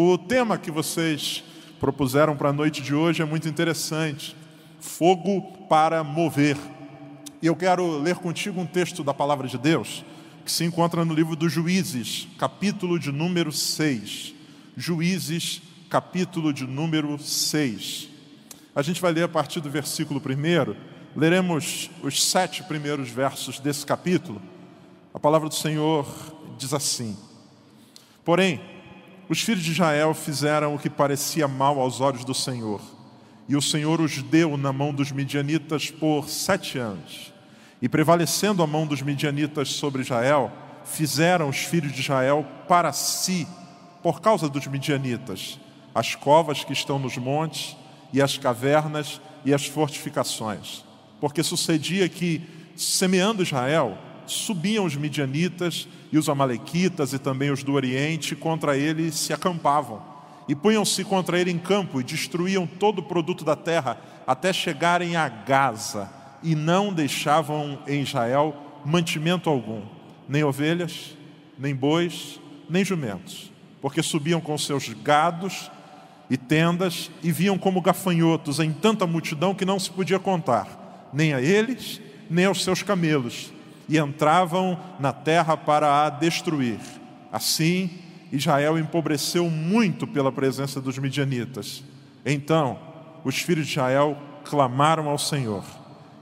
[0.00, 1.42] O tema que vocês
[1.80, 4.36] propuseram para a noite de hoje é muito interessante:
[4.78, 6.56] fogo para mover.
[7.42, 10.04] E eu quero ler contigo um texto da palavra de Deus
[10.44, 14.34] que se encontra no livro dos Juízes, capítulo de número 6.
[14.76, 18.08] Juízes, capítulo de número 6.
[18.76, 20.76] A gente vai ler a partir do versículo 1.
[21.16, 24.40] Leremos os sete primeiros versos desse capítulo.
[25.12, 26.06] A palavra do Senhor
[26.56, 27.16] diz assim:
[28.24, 28.77] Porém,
[29.28, 32.80] os filhos de Israel fizeram o que parecia mal aos olhos do Senhor,
[33.48, 37.32] e o Senhor os deu na mão dos midianitas por sete anos.
[37.80, 40.50] E prevalecendo a mão dos midianitas sobre Israel,
[40.84, 43.46] fizeram os filhos de Israel para si,
[44.02, 45.58] por causa dos midianitas,
[45.94, 47.76] as covas que estão nos montes,
[48.12, 50.84] e as cavernas e as fortificações.
[51.20, 52.42] Porque sucedia que,
[52.76, 59.12] semeando Israel, subiam os midianitas e os amalequitas e também os do Oriente, contra ele
[59.12, 60.02] se acampavam.
[60.48, 65.16] E punham-se contra ele em campo e destruíam todo o produto da terra, até chegarem
[65.16, 66.10] a Gaza,
[66.42, 69.82] e não deixavam em Israel mantimento algum,
[70.28, 71.16] nem ovelhas,
[71.58, 75.70] nem bois, nem jumentos, porque subiam com seus gados
[76.30, 81.34] e tendas e viam como gafanhotos em tanta multidão que não se podia contar, nem
[81.34, 82.00] a eles,
[82.30, 83.52] nem aos seus camelos,
[83.88, 86.78] e entravam na terra para a destruir.
[87.32, 87.90] Assim,
[88.30, 91.82] Israel empobreceu muito pela presença dos midianitas.
[92.24, 92.78] Então,
[93.24, 95.64] os filhos de Israel clamaram ao Senhor.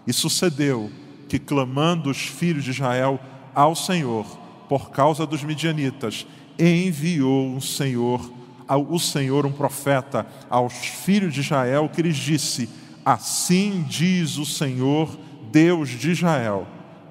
[0.07, 0.91] E sucedeu
[1.29, 3.19] que, clamando os filhos de Israel
[3.55, 4.25] ao Senhor,
[4.69, 6.27] por causa dos midianitas,
[6.59, 8.33] enviou o Senhor,
[8.69, 12.69] o Senhor um profeta aos filhos de Israel que lhes disse:
[13.05, 15.17] Assim diz o Senhor,
[15.51, 16.67] Deus de Israel: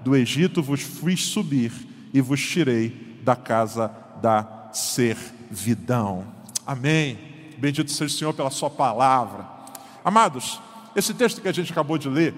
[0.06, 1.72] do Egito vos fiz subir
[2.14, 6.28] e vos tirei da casa da servidão.
[6.66, 7.18] Amém.
[7.58, 9.48] Bendito seja o Senhor pela Sua palavra.
[10.04, 10.62] Amados,
[10.96, 12.36] esse texto que a gente acabou de ler,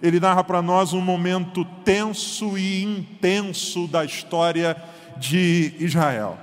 [0.00, 4.74] ele narra para nós um momento tenso e intenso da história
[5.18, 6.38] de Israel.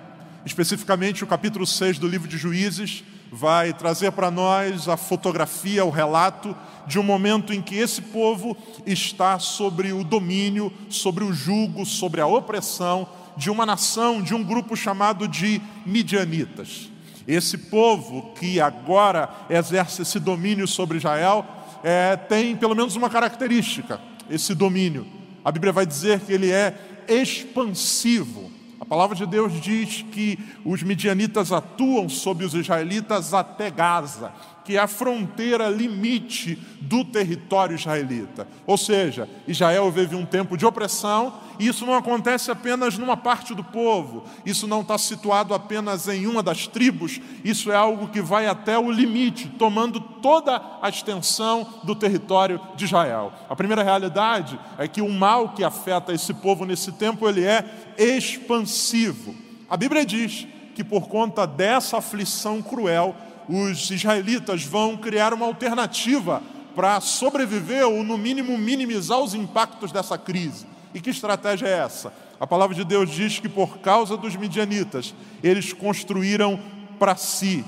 [0.46, 5.90] Especificamente o capítulo 6 do livro de Juízes vai trazer para nós a fotografia, o
[5.90, 6.56] relato
[6.86, 8.56] de um momento em que esse povo
[8.86, 14.44] está sobre o domínio, sobre o jugo, sobre a opressão de uma nação, de um
[14.44, 16.90] grupo chamado de midianitas.
[17.28, 21.46] Esse povo que agora exerce esse domínio sobre Israel
[21.84, 24.00] é, tem pelo menos uma característica:
[24.30, 25.06] esse domínio.
[25.44, 26.74] A Bíblia vai dizer que ele é
[27.08, 28.57] expansivo.
[28.88, 34.32] Palavra de Deus diz que os midianitas atuam sobre os israelitas até Gaza
[34.68, 38.46] que é a fronteira limite do território israelita.
[38.66, 43.56] Ou seja, Israel vive um tempo de opressão, e isso não acontece apenas numa parte
[43.56, 48.22] do povo, isso não está situado apenas em uma das tribos, isso é algo que
[48.22, 53.32] vai até o limite, tomando toda a extensão do território de Israel.
[53.50, 57.64] A primeira realidade é que o mal que afeta esse povo nesse tempo, ele é
[57.98, 59.34] expansivo.
[59.70, 60.46] A Bíblia diz
[60.76, 63.16] que por conta dessa aflição cruel,
[63.48, 66.42] os israelitas vão criar uma alternativa
[66.76, 70.68] para sobreviver ou, no mínimo, minimizar os impactos dessa crise.
[70.94, 72.14] E que estratégia é essa?
[72.40, 76.60] A palavra de Deus diz que, por causa dos midianitas, eles construíram
[77.00, 77.66] para si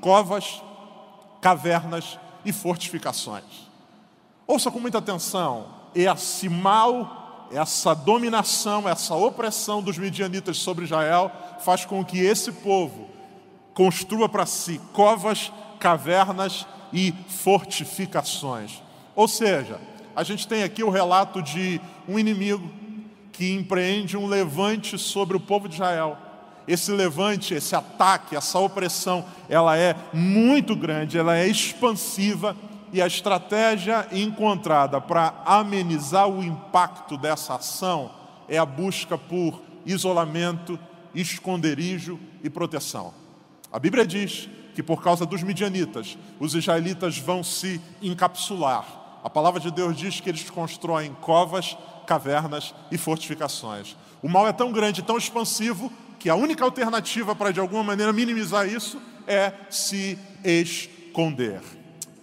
[0.00, 0.62] covas,
[1.40, 3.44] cavernas e fortificações.
[4.46, 11.32] Ouça com muita atenção: esse mal, essa dominação, essa opressão dos midianitas sobre Israel
[11.64, 13.11] faz com que esse povo
[13.74, 18.82] construa para si covas, cavernas e fortificações.
[19.14, 19.80] Ou seja,
[20.14, 22.70] a gente tem aqui o relato de um inimigo
[23.32, 26.18] que empreende um levante sobre o povo de Israel.
[26.68, 32.56] Esse levante, esse ataque, essa opressão, ela é muito grande, ela é expansiva
[32.92, 38.10] e a estratégia encontrada para amenizar o impacto dessa ação
[38.48, 40.78] é a busca por isolamento,
[41.14, 43.21] esconderijo e proteção.
[43.72, 48.84] A Bíblia diz que por causa dos midianitas, os israelitas vão se encapsular.
[49.24, 51.76] A palavra de Deus diz que eles constroem covas,
[52.06, 53.96] cavernas e fortificações.
[54.22, 58.12] O mal é tão grande, tão expansivo, que a única alternativa para de alguma maneira
[58.12, 61.60] minimizar isso é se esconder.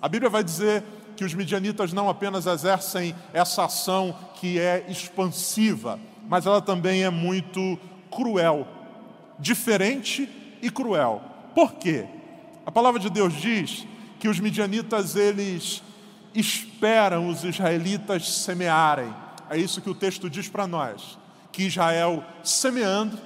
[0.01, 0.83] A Bíblia vai dizer
[1.17, 5.99] que os midianitas não apenas exercem essa ação que é expansiva,
[6.29, 7.77] mas ela também é muito
[8.09, 8.65] cruel,
[9.37, 10.29] diferente
[10.61, 11.28] e cruel.
[11.53, 12.05] Por quê?
[12.65, 13.85] A palavra de Deus diz
[14.19, 15.81] que os midianitas eles
[16.35, 19.13] esperam os israelitas semearem.
[19.49, 21.17] É isso que o texto diz para nós,
[21.51, 23.17] que Israel semeando,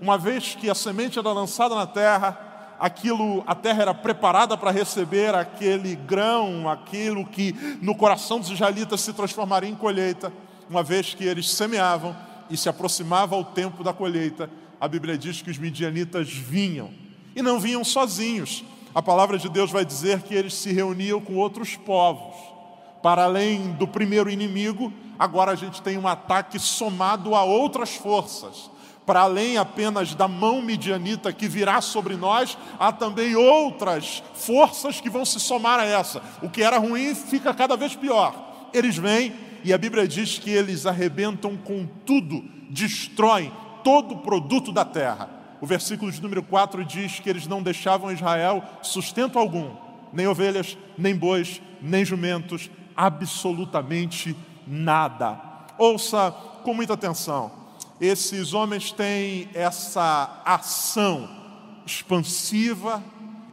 [0.00, 4.70] uma vez que a semente era lançada na terra, aquilo, a terra era preparada para
[4.70, 10.32] receber aquele grão, aquilo que no coração dos israelitas se transformaria em colheita,
[10.68, 12.14] uma vez que eles semeavam
[12.48, 14.48] e se aproximava o tempo da colheita,
[14.80, 16.90] a Bíblia diz que os midianitas vinham
[17.34, 18.64] e não vinham sozinhos.
[18.94, 22.34] A palavra de Deus vai dizer que eles se reuniam com outros povos.
[23.02, 28.70] Para além do primeiro inimigo, agora a gente tem um ataque somado a outras forças
[29.06, 35.10] para além apenas da mão midianita que virá sobre nós, há também outras forças que
[35.10, 36.22] vão se somar a essa.
[36.42, 38.68] O que era ruim fica cada vez pior.
[38.72, 43.52] Eles vêm e a Bíblia diz que eles arrebentam com tudo, destroem
[43.82, 45.28] todo o produto da terra.
[45.64, 49.74] O versículo de número 4 diz que eles não deixavam Israel sustento algum,
[50.12, 55.40] nem ovelhas, nem bois, nem jumentos, absolutamente nada.
[55.78, 56.30] Ouça
[56.62, 57.64] com muita atenção
[58.00, 61.28] esses homens têm essa ação
[61.86, 63.02] expansiva,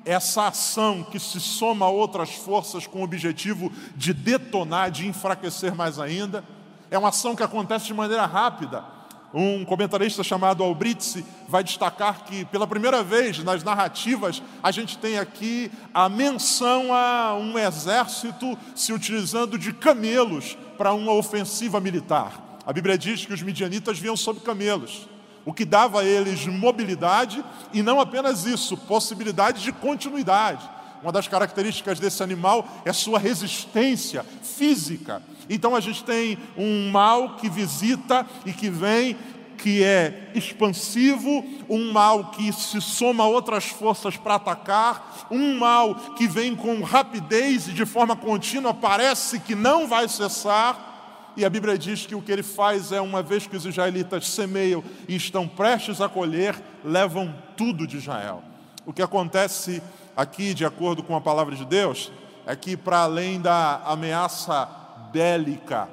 [0.04, 5.76] essa ação que se soma a outras forças com o objetivo de detonar, de enfraquecer
[5.76, 6.44] mais ainda.
[6.90, 8.84] É uma ação que acontece de maneira rápida.
[9.34, 15.18] Um comentarista chamado Albritz vai destacar que, pela primeira vez nas narrativas, a gente tem
[15.18, 22.60] aqui a menção a um exército se utilizando de camelos para uma ofensiva militar.
[22.66, 25.08] A Bíblia diz que os midianitas vinham sobre camelos,
[25.46, 27.44] o que dava a eles mobilidade
[27.74, 30.70] e não apenas isso, possibilidade de continuidade.
[31.02, 35.22] Uma das características desse animal é sua resistência física.
[35.50, 39.18] Então a gente tem um mal que visita e que vem,
[39.58, 45.96] que é expansivo, um mal que se soma a outras forças para atacar, um mal
[46.16, 50.92] que vem com rapidez e de forma contínua, parece que não vai cessar
[51.36, 54.28] e a Bíblia diz que o que ele faz é, uma vez que os israelitas
[54.28, 58.44] semeiam e estão prestes a colher, levam tudo de Israel.
[58.86, 59.82] O que acontece
[60.16, 62.12] aqui, de acordo com a palavra de Deus,
[62.46, 64.66] é que para além da ameaça
[65.12, 65.88] bélica,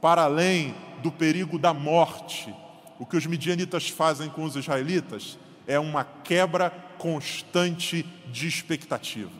[0.00, 2.54] para além do perigo da morte,
[2.98, 9.30] o que os midianitas fazem com os israelitas é uma quebra constante de expectativa.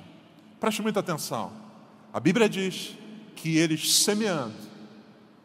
[0.58, 1.52] Preste muita atenção.
[2.12, 2.96] A Bíblia diz
[3.36, 4.54] que eles semeando,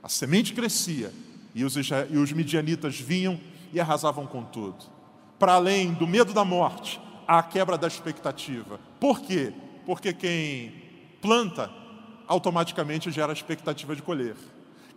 [0.03, 1.11] a semente crescia
[1.55, 3.39] e os, e os midianitas vinham
[3.73, 4.77] e arrasavam com tudo.
[5.39, 8.79] Para além do medo da morte, a quebra da expectativa.
[8.99, 9.51] Por quê?
[9.85, 10.73] Porque quem
[11.21, 11.69] planta
[12.27, 14.35] automaticamente gera a expectativa de colher.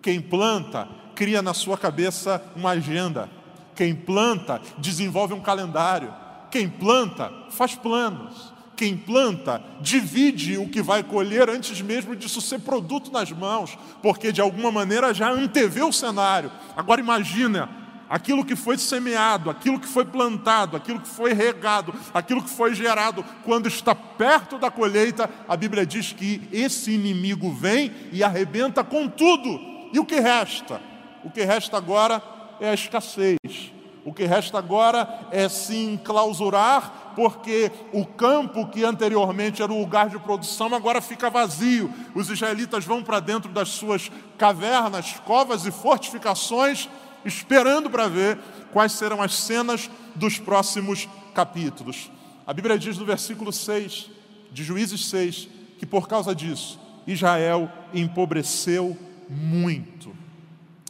[0.01, 3.29] Quem planta cria na sua cabeça uma agenda.
[3.75, 6.15] Quem planta desenvolve um calendário.
[6.51, 8.53] Quem planta faz planos.
[8.77, 14.33] Quem planta divide o que vai colher antes mesmo disso ser produto nas mãos, porque
[14.33, 16.51] de alguma maneira já antevê o cenário.
[16.75, 17.69] Agora imagina
[18.11, 22.75] aquilo que foi semeado, aquilo que foi plantado, aquilo que foi regado, aquilo que foi
[22.75, 28.83] gerado, quando está perto da colheita, a Bíblia diz que esse inimigo vem e arrebenta
[28.83, 29.61] com tudo.
[29.93, 30.81] E o que resta?
[31.23, 32.21] O que resta agora
[32.59, 33.73] é a escassez.
[34.05, 40.09] O que resta agora é se enclausurar, porque o campo que anteriormente era o lugar
[40.09, 41.93] de produção agora fica vazio.
[42.15, 46.89] Os israelitas vão para dentro das suas cavernas, covas e fortificações,
[47.25, 48.39] esperando para ver
[48.73, 52.11] quais serão as cenas dos próximos capítulos.
[52.47, 54.11] A Bíblia diz no versículo 6
[54.51, 58.97] de Juízes 6 que por causa disso Israel empobreceu
[59.29, 60.15] muito.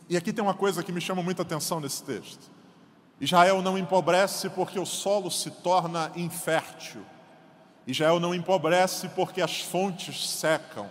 [0.08, 2.50] E aqui tem uma coisa que me chama muita atenção nesse texto.
[3.20, 7.02] Israel não empobrece porque o solo se torna infértil.
[7.86, 10.88] Israel não empobrece porque as fontes secam.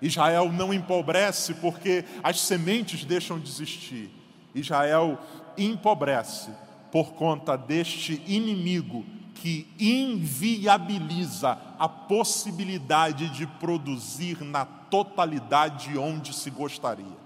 [0.00, 4.19] Israel não empobrece porque as sementes deixam de existir.
[4.54, 5.18] Israel
[5.56, 6.50] empobrece
[6.90, 9.04] por conta deste inimigo
[9.34, 17.16] que inviabiliza a possibilidade de produzir na totalidade onde se gostaria.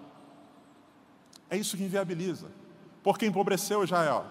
[1.51, 2.47] É isso que inviabiliza.
[3.03, 4.25] Porque empobreceu Israel.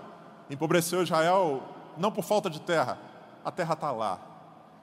[0.50, 1.64] Empobreceu Israel
[1.98, 2.98] não por falta de terra,
[3.44, 4.20] a terra está lá.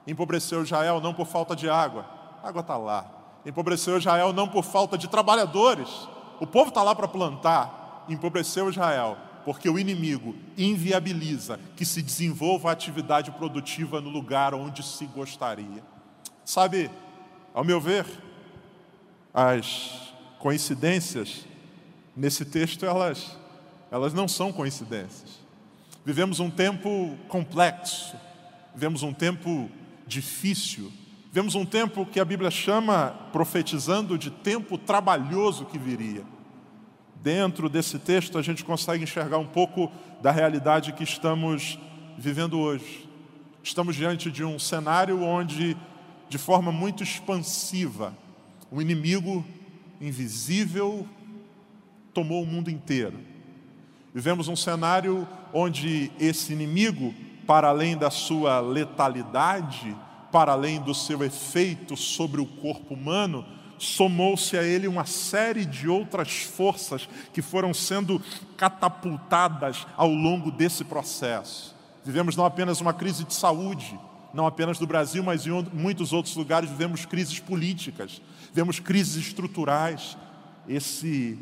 [0.07, 2.05] Empobreceu Israel não por falta de água,
[2.43, 3.05] a água está lá.
[3.45, 6.07] Empobreceu Israel não por falta de trabalhadores,
[6.39, 7.80] o povo está lá para plantar.
[8.09, 14.83] Empobreceu Israel porque o inimigo inviabiliza que se desenvolva a atividade produtiva no lugar onde
[14.83, 15.83] se gostaria.
[16.45, 16.89] Sabe,
[17.53, 18.05] ao meu ver,
[19.33, 21.45] as coincidências
[22.15, 23.37] nesse texto elas
[23.91, 25.41] elas não são coincidências.
[26.05, 28.15] Vivemos um tempo complexo,
[28.73, 29.69] vivemos um tempo
[30.07, 30.91] difícil,
[31.27, 36.23] vivemos um tempo que a Bíblia chama, profetizando, de tempo trabalhoso que viria.
[37.21, 39.91] Dentro desse texto, a gente consegue enxergar um pouco
[40.23, 41.77] da realidade que estamos
[42.17, 43.07] vivendo hoje.
[43.61, 45.77] Estamos diante de um cenário onde,
[46.27, 48.17] de forma muito expansiva,
[48.71, 49.45] o inimigo
[49.99, 51.07] invisível
[52.11, 53.19] tomou o mundo inteiro.
[54.15, 57.13] Vivemos um cenário onde esse inimigo,
[57.45, 59.95] para além da sua letalidade,
[60.31, 63.45] para além do seu efeito sobre o corpo humano,
[63.81, 68.21] somou-se a ele uma série de outras forças que foram sendo
[68.55, 71.75] catapultadas ao longo desse processo.
[72.05, 73.99] Vivemos não apenas uma crise de saúde,
[74.35, 78.21] não apenas do Brasil, mas em muitos outros lugares vivemos crises políticas,
[78.53, 80.15] vemos crises estruturais.
[80.69, 81.39] Esse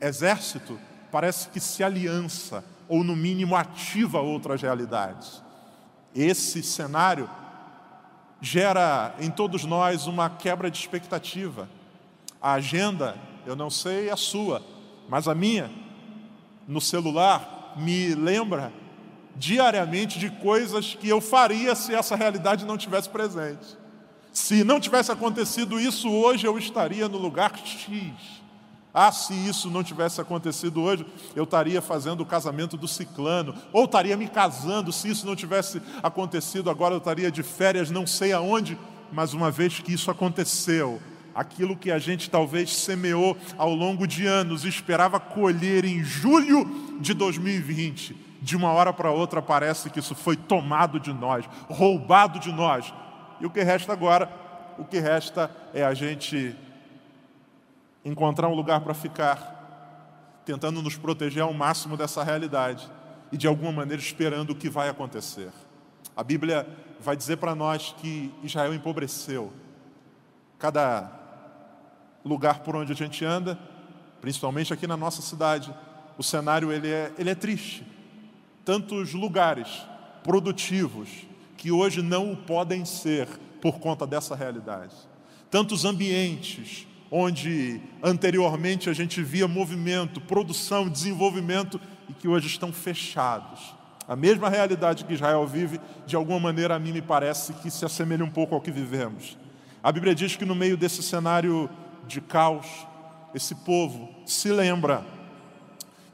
[0.00, 0.78] exército
[1.10, 5.42] parece que se aliança, ou no mínimo ativa outras realidades.
[6.14, 7.28] Esse cenário
[8.42, 11.68] gera em todos nós uma quebra de expectativa.
[12.40, 14.60] A agenda, eu não sei a sua,
[15.08, 15.70] mas a minha,
[16.66, 18.72] no celular, me lembra
[19.36, 23.78] diariamente de coisas que eu faria se essa realidade não tivesse presente.
[24.32, 28.41] Se não tivesse acontecido isso hoje, eu estaria no lugar X.
[28.94, 33.86] Ah, se isso não tivesse acontecido hoje, eu estaria fazendo o casamento do ciclano, ou
[33.86, 38.32] estaria me casando, se isso não tivesse acontecido, agora eu estaria de férias, não sei
[38.32, 38.78] aonde,
[39.10, 41.00] mas uma vez que isso aconteceu,
[41.34, 47.14] aquilo que a gente talvez semeou ao longo de anos esperava colher em julho de
[47.14, 52.52] 2020, de uma hora para outra parece que isso foi tomado de nós, roubado de
[52.52, 52.92] nós.
[53.40, 54.30] E o que resta agora?
[54.78, 56.54] O que resta é a gente
[58.04, 62.90] encontrar um lugar para ficar, tentando nos proteger ao máximo dessa realidade
[63.30, 65.50] e de alguma maneira esperando o que vai acontecer.
[66.16, 66.66] A Bíblia
[67.00, 69.52] vai dizer para nós que Israel empobreceu.
[70.58, 71.10] Cada
[72.24, 73.58] lugar por onde a gente anda,
[74.20, 75.74] principalmente aqui na nossa cidade,
[76.18, 77.86] o cenário ele é, ele é triste
[78.64, 79.68] tantos lugares
[80.22, 81.08] produtivos
[81.56, 83.28] que hoje não o podem ser
[83.60, 84.94] por conta dessa realidade.
[85.50, 91.78] Tantos ambientes onde anteriormente a gente via movimento, produção, desenvolvimento
[92.08, 93.74] e que hoje estão fechados.
[94.08, 97.84] A mesma realidade que Israel vive, de alguma maneira a mim me parece que se
[97.84, 99.36] assemelha um pouco ao que vivemos.
[99.82, 101.68] A Bíblia diz que no meio desse cenário
[102.08, 102.66] de caos,
[103.34, 105.04] esse povo se lembra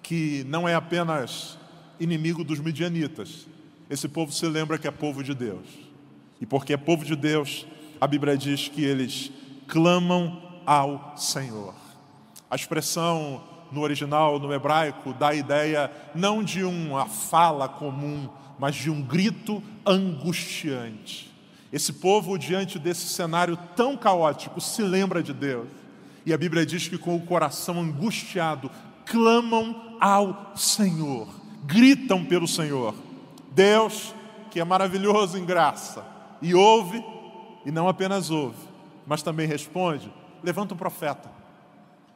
[0.02, 1.56] que não é apenas
[2.00, 3.46] inimigo dos midianitas.
[3.88, 5.66] Esse povo se lembra que é povo de Deus.
[6.40, 7.66] E porque é povo de Deus,
[8.00, 9.30] a Bíblia diz que eles
[9.68, 11.72] clamam ao Senhor.
[12.50, 18.74] A expressão no original, no hebraico, dá a ideia não de uma fala comum, mas
[18.74, 21.32] de um grito angustiante.
[21.72, 25.68] Esse povo, diante desse cenário tão caótico, se lembra de Deus.
[26.26, 28.70] E a Bíblia diz que, com o coração angustiado,
[29.06, 32.94] clamam ao Senhor gritam pelo Senhor.
[33.52, 34.14] Deus,
[34.50, 36.04] que é maravilhoso em graça,
[36.40, 37.04] e ouve,
[37.66, 38.56] e não apenas ouve,
[39.06, 40.10] mas também responde,
[40.42, 41.30] levanta um profeta.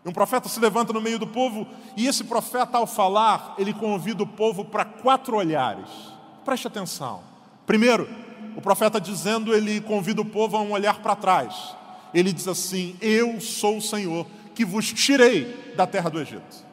[0.05, 4.23] Um profeta se levanta no meio do povo, e esse profeta, ao falar, ele convida
[4.23, 5.89] o povo para quatro olhares.
[6.45, 7.21] Preste atenção.
[7.65, 8.09] Primeiro,
[8.57, 11.77] o profeta dizendo, ele convida o povo a um olhar para trás.
[12.13, 16.67] Ele diz assim: Eu sou o Senhor que vos tirei da terra do Egito.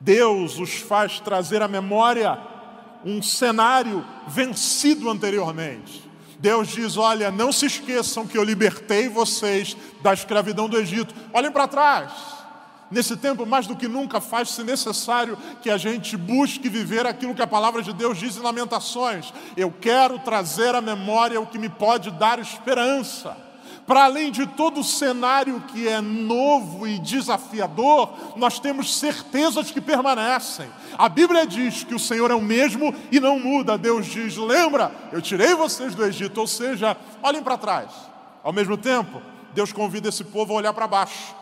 [0.00, 2.38] Deus os faz trazer à memória
[3.04, 6.09] um cenário vencido anteriormente.
[6.40, 11.14] Deus diz: Olha, não se esqueçam que eu libertei vocês da escravidão do Egito.
[11.32, 12.10] Olhem para trás.
[12.90, 17.42] Nesse tempo, mais do que nunca, faz-se necessário que a gente busque viver aquilo que
[17.42, 19.32] a palavra de Deus diz em Lamentações.
[19.56, 23.49] Eu quero trazer à memória o que me pode dar esperança
[23.90, 29.80] para além de todo o cenário que é novo e desafiador, nós temos certezas que
[29.80, 30.70] permanecem.
[30.96, 33.76] A Bíblia diz que o Senhor é o mesmo e não muda.
[33.76, 37.90] Deus diz: lembra, eu tirei vocês do Egito, ou seja, olhem para trás.
[38.44, 39.20] Ao mesmo tempo,
[39.54, 41.34] Deus convida esse povo a olhar para baixo.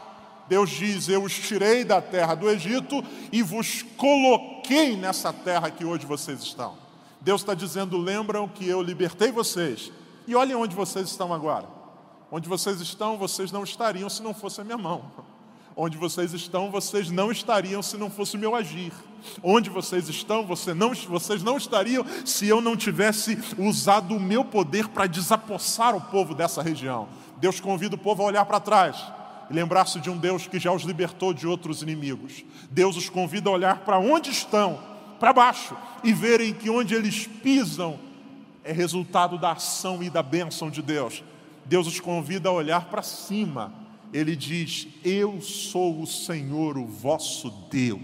[0.48, 5.84] Deus diz: Eu os tirei da terra do Egito e vos coloquei nessa terra que
[5.84, 6.78] hoje vocês estão.
[7.20, 9.92] Deus está dizendo: lembram que eu libertei vocês.
[10.26, 11.77] E olhem onde vocês estão agora.
[12.30, 15.04] Onde vocês estão, vocês não estariam se não fosse a minha mão.
[15.74, 18.92] Onde vocês estão, vocês não estariam se não fosse o meu agir.
[19.42, 24.44] Onde vocês estão, você não, vocês não estariam se eu não tivesse usado o meu
[24.44, 27.08] poder para desapossar o povo dessa região.
[27.36, 28.96] Deus convida o povo a olhar para trás
[29.48, 32.44] e lembrar-se de um Deus que já os libertou de outros inimigos.
[32.70, 34.78] Deus os convida a olhar para onde estão,
[35.18, 37.98] para baixo, e verem que onde eles pisam
[38.64, 41.22] é resultado da ação e da bênção de Deus.
[41.68, 43.72] Deus os convida a olhar para cima.
[44.12, 48.00] Ele diz: Eu sou o Senhor, o vosso Deus.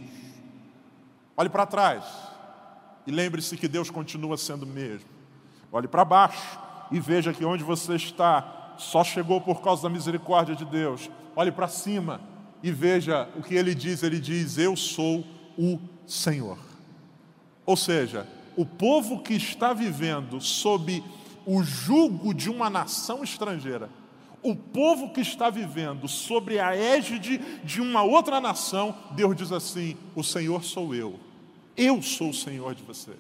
[1.37, 2.05] Olhe para trás
[3.07, 5.09] e lembre-se que Deus continua sendo o mesmo.
[5.73, 6.59] Olhe para baixo
[6.93, 11.11] e veja que onde você está só chegou por causa da misericórdia de Deus.
[11.35, 12.21] Olhe para cima
[12.63, 15.25] e veja o que ele diz: ele diz, Eu sou
[15.57, 16.59] o Senhor.
[17.65, 21.03] Ou seja, o povo que está vivendo sob
[21.47, 23.91] o jugo de uma nação estrangeira,
[24.43, 29.97] o povo que está vivendo sobre a égide de uma outra nação, Deus diz assim:
[30.15, 31.19] O Senhor sou eu,
[31.77, 33.17] eu sou o Senhor de vocês.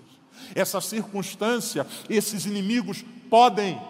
[0.54, 3.80] Essa circunstância, esses inimigos podem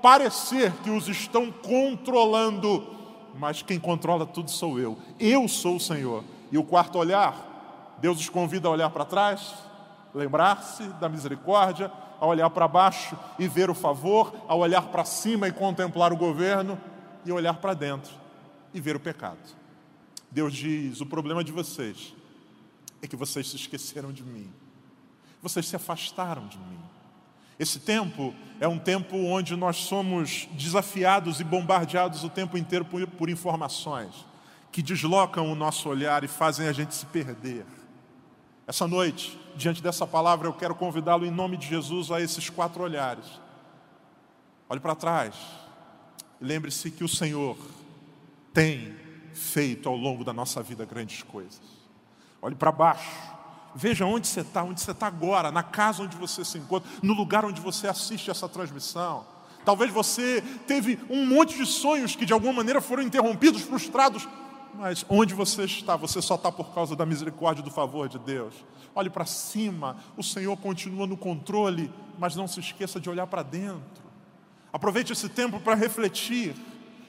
[0.00, 2.86] parecer que os estão controlando,
[3.38, 6.22] mas quem controla tudo sou eu, eu sou o Senhor.
[6.52, 9.52] E o quarto olhar, Deus os convida a olhar para trás,
[10.14, 11.90] lembrar-se da misericórdia,
[12.24, 16.16] a olhar para baixo e ver o favor, a olhar para cima e contemplar o
[16.16, 16.80] governo,
[17.24, 18.12] e olhar para dentro
[18.72, 19.38] e ver o pecado.
[20.30, 22.14] Deus diz: o problema de vocês
[23.00, 24.50] é que vocês se esqueceram de mim,
[25.42, 26.80] vocês se afastaram de mim.
[27.58, 33.06] Esse tempo é um tempo onde nós somos desafiados e bombardeados o tempo inteiro por,
[33.06, 34.26] por informações
[34.72, 37.64] que deslocam o nosso olhar e fazem a gente se perder.
[38.66, 42.82] Essa noite, diante dessa palavra, eu quero convidá-lo em nome de Jesus a esses quatro
[42.82, 43.26] olhares.
[44.68, 45.34] Olhe para trás.
[46.40, 47.56] Lembre-se que o Senhor
[48.52, 48.96] tem
[49.34, 51.60] feito ao longo da nossa vida grandes coisas.
[52.40, 53.10] Olhe para baixo.
[53.74, 57.12] Veja onde você está, onde você está agora, na casa onde você se encontra, no
[57.12, 59.26] lugar onde você assiste essa transmissão.
[59.64, 64.26] Talvez você teve um monte de sonhos que de alguma maneira foram interrompidos, frustrados
[64.78, 65.96] mas onde você está?
[65.96, 68.54] Você só está por causa da misericórdia e do favor de Deus.
[68.94, 73.42] Olhe para cima, o Senhor continua no controle, mas não se esqueça de olhar para
[73.42, 74.04] dentro.
[74.72, 76.54] Aproveite esse tempo para refletir.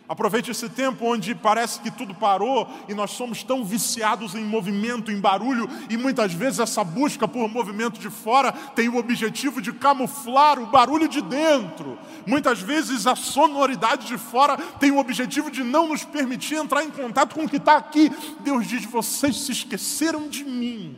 [0.07, 5.12] Aproveite esse tempo onde parece que tudo parou e nós somos tão viciados em movimento,
[5.12, 9.74] em barulho, e muitas vezes essa busca por movimento de fora tem o objetivo de
[9.74, 11.97] camuflar o barulho de dentro.
[12.25, 16.91] Muitas vezes a sonoridade de fora tem o objetivo de não nos permitir entrar em
[16.91, 18.11] contato com o que está aqui.
[18.41, 20.98] Deus diz: vocês se esqueceram de mim.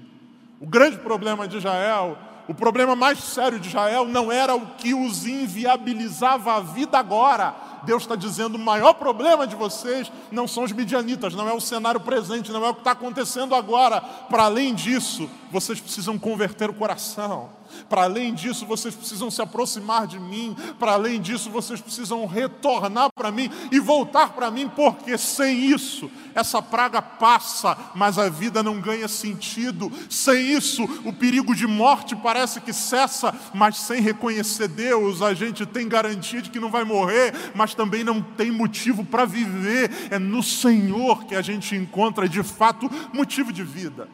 [0.59, 2.17] O grande problema de Israel
[2.47, 7.53] o problema mais sério de Israel não era o que os inviabilizava a vida agora,
[7.87, 11.61] Deus está dizendo: o maior problema de vocês não são os midianitas, não é o
[11.61, 14.01] cenário presente, não é o que está acontecendo agora.
[14.01, 17.57] Para além disso, vocês precisam converter o coração.
[17.89, 20.55] Para além disso, vocês precisam se aproximar de mim.
[20.79, 26.09] Para além disso, vocês precisam retornar para mim e voltar para mim, porque sem isso,
[26.33, 29.91] essa praga passa, mas a vida não ganha sentido.
[30.09, 35.65] Sem isso, o perigo de morte parece que cessa, mas sem reconhecer Deus, a gente
[35.65, 39.91] tem garantia de que não vai morrer, mas também não tem motivo para viver.
[40.09, 44.07] É no Senhor que a gente encontra de fato motivo de vida.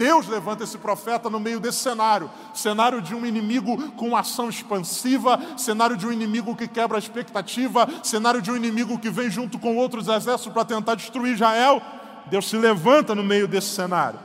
[0.00, 5.38] Deus levanta esse profeta no meio desse cenário cenário de um inimigo com ação expansiva,
[5.58, 9.58] cenário de um inimigo que quebra a expectativa, cenário de um inimigo que vem junto
[9.58, 11.82] com outros exércitos para tentar destruir Israel.
[12.30, 14.18] Deus se levanta no meio desse cenário.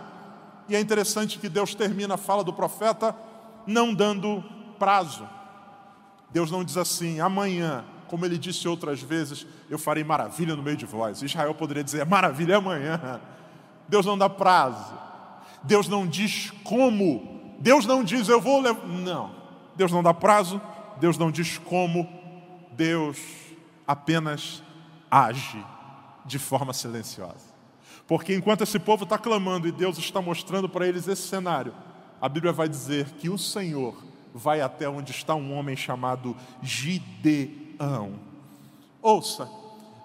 [0.69, 3.13] E é interessante que Deus termina a fala do profeta
[3.67, 4.41] não dando
[4.79, 5.27] prazo.
[6.31, 10.77] Deus não diz assim, amanhã, como ele disse outras vezes, eu farei maravilha no meio
[10.77, 11.21] de vós.
[11.21, 13.19] Israel poderia dizer, é maravilha é amanhã.
[13.89, 15.04] Deus não dá prazo.
[15.65, 18.87] Deus não diz como, Deus não diz eu vou levar.
[18.87, 19.35] Não,
[19.75, 20.61] Deus não dá prazo,
[20.99, 22.07] Deus não diz como,
[22.71, 23.17] Deus
[23.87, 24.63] apenas
[25.09, 25.63] age
[26.25, 27.53] de forma silenciosa.
[28.07, 31.73] Porque enquanto esse povo está clamando e Deus está mostrando para eles esse cenário,
[32.21, 33.95] a Bíblia vai dizer que o Senhor
[34.33, 38.19] vai até onde está um homem chamado Gideão.
[39.01, 39.49] Ouça,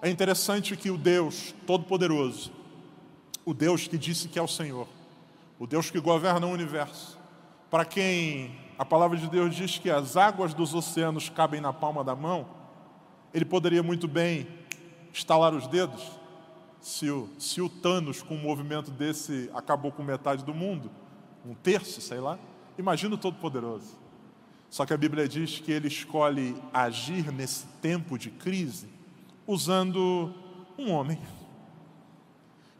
[0.01, 2.51] é interessante que o Deus Todo-Poderoso,
[3.45, 4.87] o Deus que disse que é o Senhor,
[5.61, 7.19] o Deus que governa o universo,
[7.69, 12.03] para quem a palavra de Deus diz que as águas dos oceanos cabem na palma
[12.03, 12.47] da mão,
[13.31, 14.47] ele poderia muito bem
[15.13, 16.01] estalar os dedos,
[16.79, 20.89] se o, se o Thanos, com um movimento desse, acabou com metade do mundo,
[21.45, 22.39] um terço, sei lá,
[22.75, 23.99] imagina o Todo-Poderoso.
[24.67, 28.89] Só que a Bíblia diz que ele escolhe agir nesse tempo de crise
[29.45, 30.33] usando
[30.75, 31.21] um homem.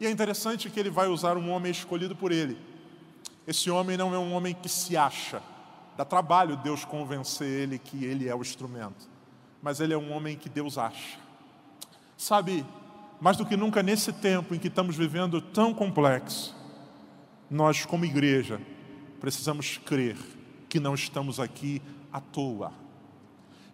[0.00, 2.71] E é interessante que ele vai usar um homem escolhido por ele
[3.46, 5.42] esse homem não é um homem que se acha.
[5.96, 9.10] Dá trabalho Deus convencer ele que ele é o instrumento.
[9.62, 11.18] Mas ele é um homem que Deus acha.
[12.16, 12.64] Sabe,
[13.20, 16.56] mais do que nunca nesse tempo em que estamos vivendo tão complexo,
[17.50, 18.60] nós, como igreja,
[19.20, 20.16] precisamos crer
[20.68, 22.72] que não estamos aqui à toa.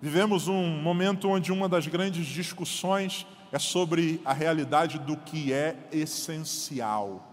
[0.00, 5.88] Vivemos um momento onde uma das grandes discussões é sobre a realidade do que é
[5.90, 7.24] essencial.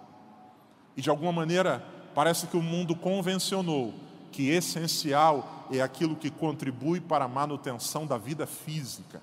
[0.95, 3.93] E de alguma maneira, Parece que o mundo convencionou
[4.31, 9.21] que essencial é aquilo que contribui para a manutenção da vida física.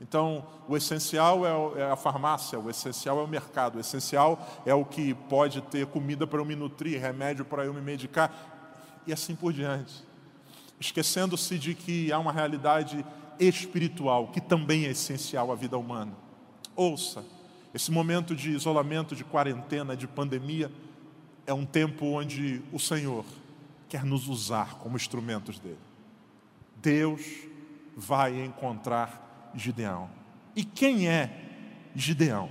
[0.00, 4.74] Então, o essencial é, é a farmácia, o essencial é o mercado, o essencial é
[4.74, 9.12] o que pode ter comida para eu me nutrir, remédio para eu me medicar, e
[9.12, 10.04] assim por diante.
[10.80, 13.04] Esquecendo-se de que há uma realidade
[13.40, 16.12] espiritual que também é essencial à vida humana.
[16.76, 17.24] Ouça,
[17.74, 20.70] esse momento de isolamento, de quarentena, de pandemia,
[21.48, 23.24] é um tempo onde o Senhor
[23.88, 25.78] quer nos usar como instrumentos dele.
[26.76, 27.22] Deus
[27.96, 30.10] vai encontrar Gideão.
[30.54, 31.30] E quem é
[31.96, 32.50] Gideão?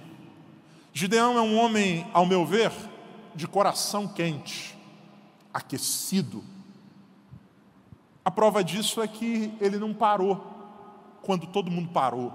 [0.92, 2.72] Gideão é um homem, ao meu ver,
[3.36, 4.76] de coração quente,
[5.54, 6.44] aquecido.
[8.26, 10.44] A prova disso é que ele não parou
[11.22, 12.34] quando todo mundo parou.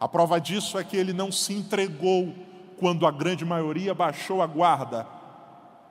[0.00, 2.34] A prova disso é que ele não se entregou
[2.76, 5.19] quando a grande maioria baixou a guarda.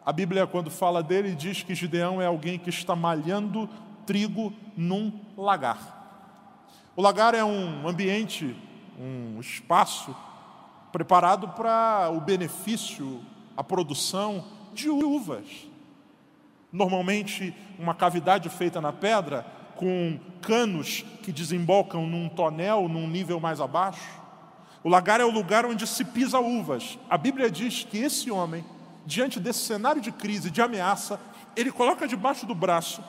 [0.10, 3.70] A Bíblia, quando fala dele, diz que Gideão é alguém que está malhando
[4.08, 6.58] trigo num lagar.
[6.96, 8.56] O lagar é um ambiente,
[9.00, 10.16] um espaço
[10.92, 13.22] preparado para o benefício,
[13.56, 15.46] a produção de uvas.
[16.74, 19.46] Normalmente, uma cavidade feita na pedra
[19.76, 24.20] com canos que desembocam num tonel, num nível mais abaixo.
[24.84, 26.98] O lagar é o lugar onde se pisa uvas.
[27.08, 28.66] A Bíblia diz que esse homem,
[29.10, 31.20] diante desse cenário de crise, de ameaça,
[31.56, 33.04] ele coloca debaixo do braço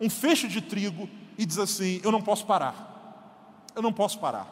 [0.00, 3.68] um feixe de trigo e diz assim: Eu não posso parar.
[3.76, 4.48] Eu não posso parar.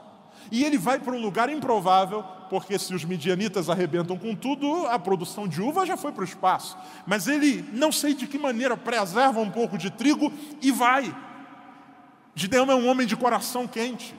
[0.52, 4.98] E ele vai para um lugar improvável, porque se os midianitas arrebentam com tudo, a
[4.98, 6.76] produção de uva já foi para o espaço.
[7.06, 11.14] Mas ele, não sei de que maneira, preserva um pouco de trigo e vai.
[12.34, 14.14] Gideão é um homem de coração quente.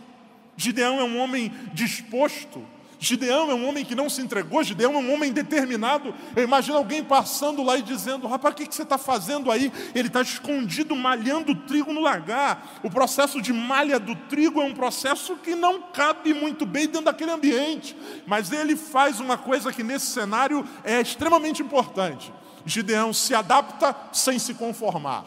[0.58, 2.66] Gideão é um homem disposto
[3.02, 6.14] Gideão é um homem que não se entregou, Gideão é um homem determinado.
[6.36, 9.72] Eu imagino alguém passando lá e dizendo: Rapaz, o que você está fazendo aí?
[9.96, 12.80] Ele está escondido malhando trigo no lagar.
[12.84, 17.06] O processo de malha do trigo é um processo que não cabe muito bem dentro
[17.06, 17.96] daquele ambiente.
[18.28, 22.34] Mas ele faz uma coisa que nesse cenário é extremamente importante.
[22.66, 25.24] Gideão se adapta sem se conformar.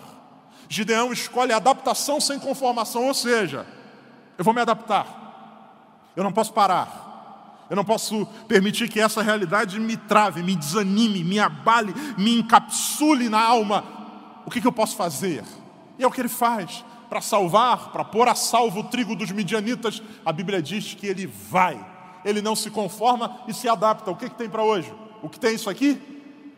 [0.69, 3.67] Gideão escolhe adaptação sem conformação, ou seja,
[4.39, 7.12] eu vou me adaptar, eu não posso parar,
[7.73, 13.31] eu não posso permitir que essa realidade me trave, me desanime, me abale, me encapsule
[13.31, 13.83] na alma.
[14.45, 15.43] O que, que eu posso fazer?
[15.99, 16.85] E é o que ele faz.
[17.09, 21.27] Para salvar, para pôr a salvo o trigo dos midianitas, a Bíblia diz que ele
[21.27, 21.83] vai.
[22.27, 24.11] Ele não se conforma e se adapta.
[24.11, 24.93] O que, que tem para hoje?
[25.23, 25.99] O que tem isso aqui?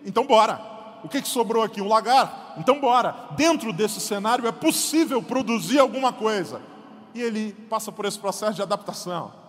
[0.05, 0.61] Então bora.
[1.05, 1.81] O que, que sobrou aqui?
[1.81, 2.55] Um lagar?
[2.59, 3.15] Então bora.
[3.37, 6.61] Dentro desse cenário é possível produzir alguma coisa.
[7.15, 9.44] E ele passa por esse processo de adaptação.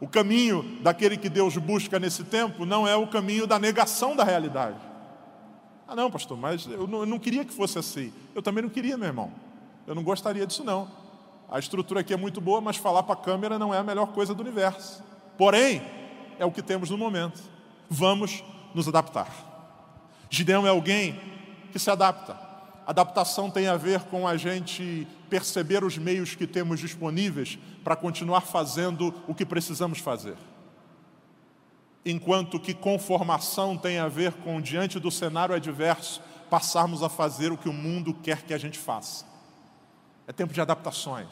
[0.00, 4.24] O caminho daquele que Deus busca nesse tempo não é o caminho da negação da
[4.24, 4.78] realidade.
[5.86, 8.12] Ah, não, pastor, mas eu não, eu não queria que fosse assim.
[8.34, 9.30] Eu também não queria, meu irmão.
[9.86, 10.90] Eu não gostaria disso, não.
[11.50, 14.06] A estrutura aqui é muito boa, mas falar para a câmera não é a melhor
[14.12, 15.02] coisa do universo.
[15.36, 15.82] Porém,
[16.38, 17.42] é o que temos no momento.
[17.88, 18.42] Vamos
[18.74, 19.28] nos adaptar.
[20.30, 21.20] Gideão é alguém
[21.72, 22.38] que se adapta.
[22.86, 28.42] Adaptação tem a ver com a gente perceber os meios que temos disponíveis para continuar
[28.42, 30.36] fazendo o que precisamos fazer.
[32.04, 37.56] Enquanto que conformação tem a ver com, diante do cenário adverso, passarmos a fazer o
[37.56, 39.24] que o mundo quer que a gente faça.
[40.26, 41.28] É tempo de adaptações.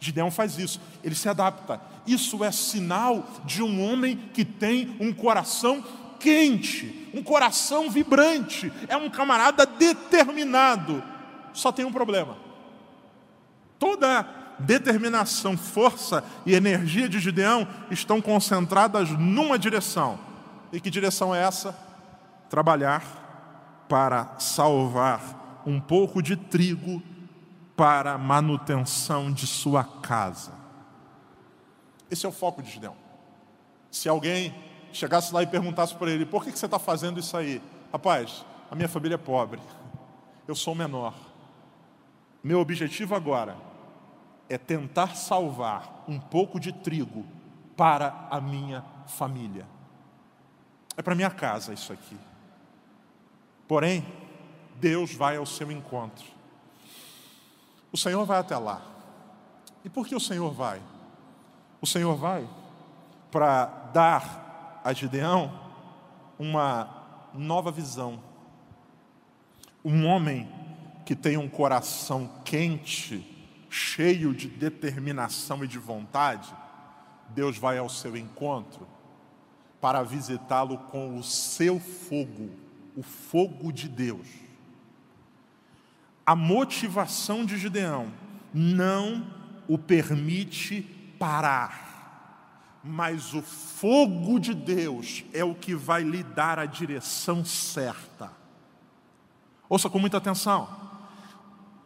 [0.00, 1.80] Gideão faz isso, ele se adapta.
[2.06, 5.82] Isso é sinal de um homem que tem um coração
[6.20, 11.02] quente, um coração vibrante, é um camarada determinado.
[11.52, 12.36] Só tem um problema.
[13.78, 20.18] Toda determinação, força e energia de Gideão estão concentradas numa direção.
[20.72, 21.76] E que direção é essa?
[22.48, 27.02] Trabalhar para salvar um pouco de trigo
[27.76, 30.52] para a manutenção de sua casa.
[32.10, 32.96] Esse é o foco de Gideão.
[33.90, 34.54] Se alguém
[34.92, 37.60] chegasse lá e perguntasse para ele: por que você está fazendo isso aí?
[37.92, 39.60] Rapaz, a minha família é pobre,
[40.46, 41.14] eu sou menor.
[42.42, 43.56] Meu objetivo agora
[44.48, 47.24] é tentar salvar um pouco de trigo
[47.76, 49.66] para a minha família.
[50.96, 52.16] É para minha casa isso aqui.
[53.66, 54.06] Porém,
[54.76, 56.26] Deus vai ao seu encontro.
[57.92, 58.82] O Senhor vai até lá.
[59.84, 60.80] E por que o Senhor vai?
[61.80, 62.48] O Senhor vai
[63.30, 65.52] para dar a Gideão
[66.38, 66.88] uma
[67.32, 68.20] nova visão.
[69.84, 70.48] Um homem
[71.04, 73.33] que tem um coração quente,
[73.74, 76.54] cheio de determinação e de vontade,
[77.30, 78.86] Deus vai ao seu encontro
[79.80, 82.50] para visitá-lo com o seu fogo,
[82.96, 84.28] o fogo de Deus.
[86.24, 88.12] A motivação de Gideão
[88.54, 89.26] não
[89.66, 90.82] o permite
[91.18, 98.30] parar, mas o fogo de Deus é o que vai lhe dar a direção certa.
[99.68, 100.83] Ouça com muita atenção.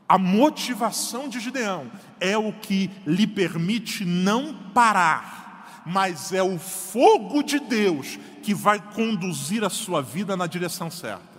[0.09, 7.43] A motivação de Gideão é o que lhe permite não parar, mas é o fogo
[7.43, 11.39] de Deus que vai conduzir a sua vida na direção certa.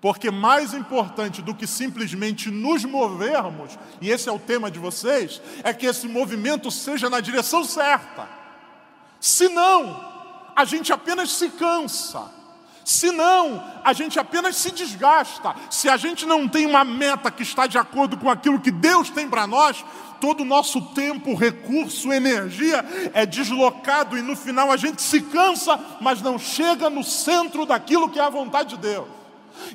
[0.00, 5.42] Porque mais importante do que simplesmente nos movermos, e esse é o tema de vocês,
[5.64, 8.28] é que esse movimento seja na direção certa.
[9.18, 10.08] Senão,
[10.54, 12.37] a gente apenas se cansa.
[12.88, 15.54] Senão, a gente apenas se desgasta.
[15.68, 19.10] Se a gente não tem uma meta que está de acordo com aquilo que Deus
[19.10, 19.84] tem para nós,
[20.18, 25.78] todo o nosso tempo, recurso, energia é deslocado e no final a gente se cansa,
[26.00, 29.06] mas não chega no centro daquilo que é a vontade de Deus.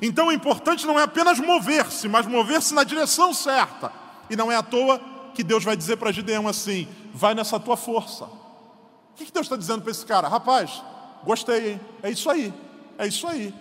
[0.02, 3.92] Então o importante não é apenas mover-se, mas mover-se na direção certa.
[4.28, 5.00] E não é à toa
[5.32, 8.24] que Deus vai dizer para Gideão assim: vai nessa tua força.
[8.24, 10.26] O que Deus está dizendo para esse cara?
[10.26, 10.82] Rapaz,
[11.22, 11.80] gostei, hein?
[12.02, 12.52] É isso aí,
[12.98, 13.54] é isso aí.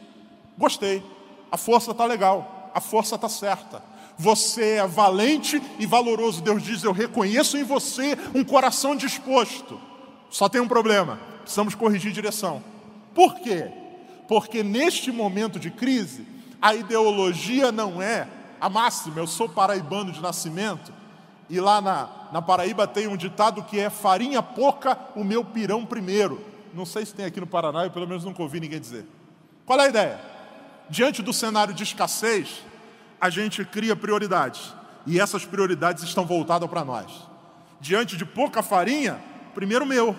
[0.57, 1.03] Gostei.
[1.51, 3.83] A força está legal, a força está certa.
[4.17, 6.41] Você é valente e valoroso.
[6.41, 9.79] Deus diz: Eu reconheço em você um coração disposto.
[10.29, 12.63] Só tem um problema: precisamos corrigir direção.
[13.13, 13.71] Por quê?
[14.27, 16.25] Porque neste momento de crise,
[16.61, 18.27] a ideologia não é
[18.59, 19.19] a máxima.
[19.19, 20.93] Eu sou paraibano de nascimento,
[21.49, 25.85] e lá na, na Paraíba tem um ditado que é farinha pouca, o meu pirão
[25.85, 26.41] primeiro.
[26.73, 29.05] Não sei se tem aqui no Paraná, eu pelo menos nunca ouvi ninguém dizer.
[29.65, 30.19] Qual é a ideia?
[30.89, 32.63] Diante do cenário de escassez,
[33.19, 34.73] a gente cria prioridades.
[35.05, 37.11] E essas prioridades estão voltadas para nós.
[37.79, 39.21] Diante de pouca farinha,
[39.53, 40.15] primeiro meu,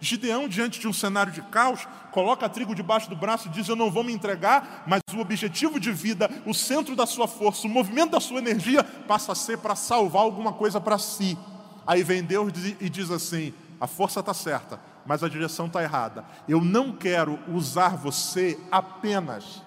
[0.00, 3.76] Gideão, diante de um cenário de caos, coloca trigo debaixo do braço e diz: Eu
[3.76, 7.70] não vou me entregar, mas o objetivo de vida, o centro da sua força, o
[7.70, 11.38] movimento da sua energia, passa a ser para salvar alguma coisa para si.
[11.86, 16.24] Aí vem Deus e diz assim: A força está certa, mas a direção está errada.
[16.48, 19.62] Eu não quero usar você apenas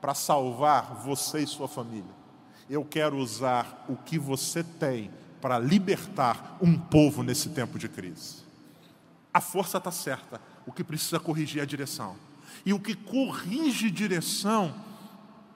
[0.00, 2.14] para salvar você e sua família.
[2.68, 8.44] Eu quero usar o que você tem para libertar um povo nesse tempo de crise.
[9.32, 12.16] A força está certa, o que precisa corrigir é a direção.
[12.64, 14.74] E o que corrige direção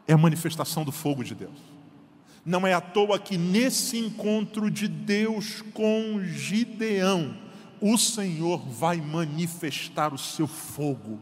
[0.07, 1.59] é a manifestação do fogo de Deus.
[2.45, 7.37] Não é à toa que nesse encontro de Deus com Gideão,
[7.81, 11.19] o Senhor vai manifestar o seu fogo,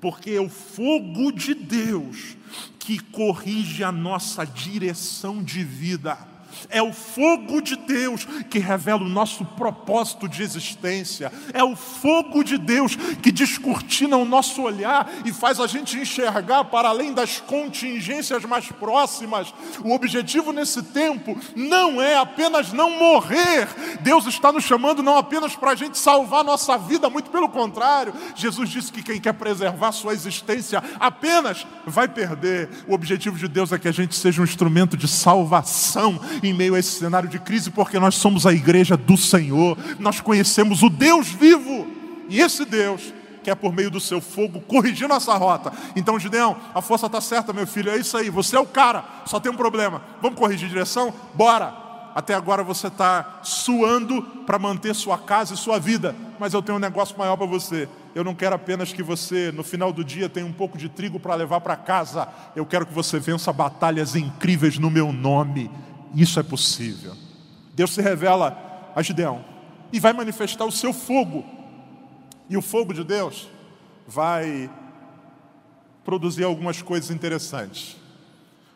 [0.00, 2.36] porque é o fogo de Deus
[2.78, 6.29] que corrige a nossa direção de vida
[6.68, 11.32] é o fogo de Deus que revela o nosso propósito de existência.
[11.52, 16.64] É o fogo de Deus que descortina o nosso olhar e faz a gente enxergar
[16.64, 19.52] para além das contingências mais próximas.
[19.84, 23.68] O objetivo nesse tempo não é apenas não morrer.
[24.00, 28.12] Deus está nos chamando não apenas para a gente salvar nossa vida, muito pelo contrário.
[28.34, 32.68] Jesus disse que quem quer preservar sua existência apenas vai perder.
[32.86, 36.20] O objetivo de Deus é que a gente seja um instrumento de salvação
[36.50, 40.20] em meio a esse cenário de crise, porque nós somos a igreja do Senhor, nós
[40.20, 41.86] conhecemos o Deus vivo,
[42.28, 45.72] e esse Deus quer por meio do seu fogo corrigir nossa rota.
[45.96, 49.04] Então, Gideão, a força está certa, meu filho, é isso aí, você é o cara,
[49.24, 50.02] só tem um problema.
[50.20, 51.12] Vamos corrigir direção?
[51.34, 51.90] Bora!
[52.14, 56.76] Até agora você está suando para manter sua casa e sua vida, mas eu tenho
[56.76, 57.88] um negócio maior para você.
[58.14, 61.20] Eu não quero apenas que você, no final do dia, tenha um pouco de trigo
[61.20, 62.28] para levar para casa.
[62.56, 65.70] Eu quero que você vença batalhas incríveis no meu nome
[66.14, 67.14] isso é possível.
[67.74, 69.44] Deus se revela a Gideão
[69.92, 71.44] e vai manifestar o seu fogo.
[72.48, 73.48] E o fogo de Deus
[74.06, 74.70] vai
[76.04, 77.96] produzir algumas coisas interessantes.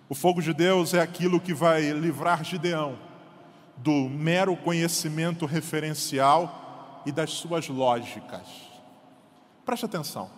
[0.09, 2.99] O fogo de Deus é aquilo que vai livrar Gideão
[3.77, 8.47] do mero conhecimento referencial e das suas lógicas.
[9.65, 10.31] Preste atenção.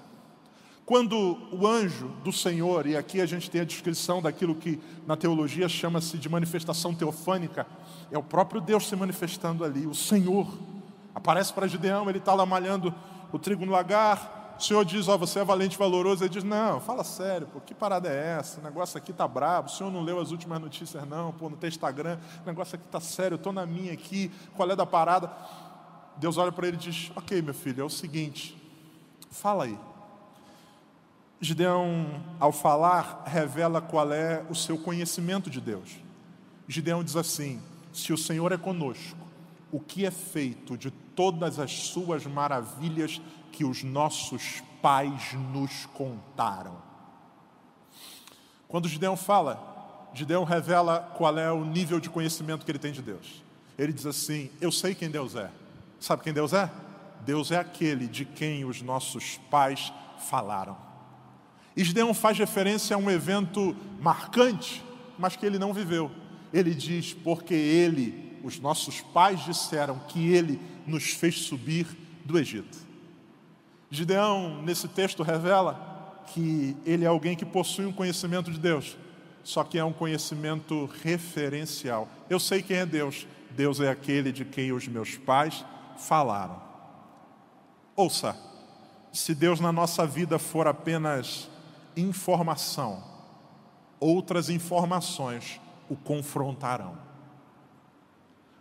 [0.87, 5.17] Quando o anjo do Senhor, e aqui a gente tem a descrição daquilo que na
[5.17, 7.67] teologia chama-se de manifestação teofânica,
[8.09, 10.47] é o próprio Deus se manifestando ali, o Senhor.
[11.13, 12.95] Aparece para Gideão, ele está lá malhando
[13.33, 14.55] o trigo no lagar.
[14.57, 16.23] O Senhor diz: Ó, oh, você é valente e valoroso.
[16.23, 18.61] Ele diz: Não, fala sério, pô, que parada é essa?
[18.61, 19.69] O negócio aqui tá brabo.
[19.69, 22.17] O senhor não leu as últimas notícias, não, pô, não tem Instagram.
[22.45, 24.31] O negócio aqui tá sério, eu estou na minha aqui.
[24.55, 25.33] Qual é da parada?
[26.17, 28.57] Deus olha para ele e diz: Ok, meu filho, é o seguinte,
[29.33, 29.77] fala aí.
[31.41, 35.97] Gideão, ao falar, revela qual é o seu conhecimento de Deus.
[36.67, 37.61] Gideão diz assim:
[37.93, 39.19] Se o Senhor é conosco,
[39.71, 43.21] o que é feito de todas as suas maravilhas
[43.53, 46.77] que os nossos pais nos contaram?
[48.67, 53.03] Quando Gideão fala, Gideão revela qual é o nível de conhecimento que ele tem de
[53.03, 53.43] Deus.
[53.79, 55.51] Ele diz assim: Eu sei quem Deus é.
[56.01, 56.71] Sabe quem Deus é?
[57.27, 60.86] Deus é aquele de quem os nossos pais falaram.
[61.85, 64.83] Gideão faz referência a um evento marcante,
[65.19, 66.11] mas que ele não viveu.
[66.53, 71.87] Ele diz: Porque ele, os nossos pais disseram que ele nos fez subir
[72.25, 72.79] do Egito.
[73.91, 78.97] Gideão, nesse texto, revela que ele é alguém que possui um conhecimento de Deus
[79.47, 82.09] só que é um conhecimento referencial.
[82.29, 83.29] Eu sei quem é Deus.
[83.51, 85.65] Deus é aquele de quem os meus pais
[85.97, 86.61] falaram.
[87.95, 88.37] Ouça,
[89.13, 91.49] se Deus na nossa vida for apenas
[91.97, 93.03] informação,
[93.99, 96.99] outras informações o confrontarão.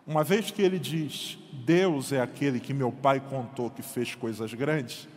[0.08, 4.54] Uma vez que ele diz, Deus é aquele que meu pai contou que fez coisas
[4.54, 5.08] grandes,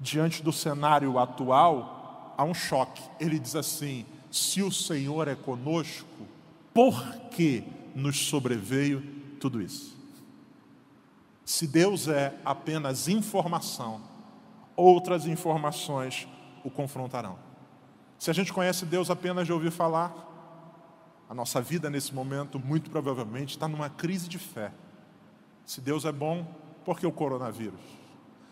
[0.00, 3.02] diante do cenário atual, há um choque.
[3.20, 6.26] Ele diz assim: se o Senhor é conosco,
[6.72, 7.62] por que
[7.94, 9.00] nos sobreveio
[9.38, 9.96] tudo isso?
[11.44, 14.00] Se Deus é apenas informação,
[14.74, 16.26] outras informações
[16.64, 17.38] o confrontarão.
[18.18, 20.12] Se a gente conhece Deus apenas de ouvir falar,
[21.28, 24.72] a nossa vida nesse momento, muito provavelmente, está numa crise de fé.
[25.64, 26.46] Se Deus é bom,
[26.84, 27.80] por que o coronavírus?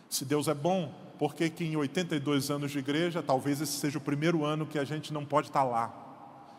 [0.08, 4.00] Se Deus é bom, porque que em 82 anos de igreja, talvez esse seja o
[4.00, 5.94] primeiro ano que a gente não pode estar lá.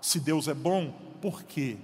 [0.01, 1.77] Se Deus é bom, por quê?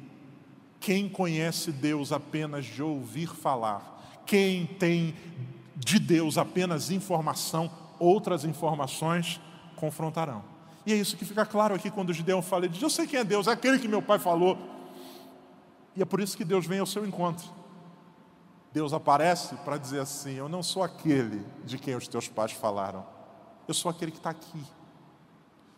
[0.79, 5.15] Quem conhece Deus apenas de ouvir falar, quem tem
[5.75, 9.41] de Deus apenas informação, outras informações
[9.79, 10.43] confrontarão.
[10.85, 13.07] E é isso que fica claro aqui quando o Gideão fala, ele diz, eu sei
[13.07, 14.57] quem é Deus, é aquele que meu pai falou.
[15.95, 17.59] E é por isso que Deus vem ao seu encontro.
[18.71, 23.05] Deus aparece para dizer assim: Eu não sou aquele de quem os teus pais falaram,
[23.67, 24.63] eu sou aquele que está aqui.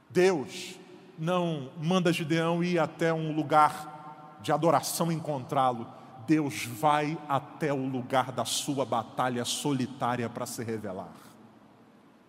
[0.09, 0.75] Deus
[1.17, 5.87] não manda Gideão ir até um lugar de adoração encontrá-lo.
[6.27, 11.11] Deus vai até o lugar da sua batalha solitária para se revelar.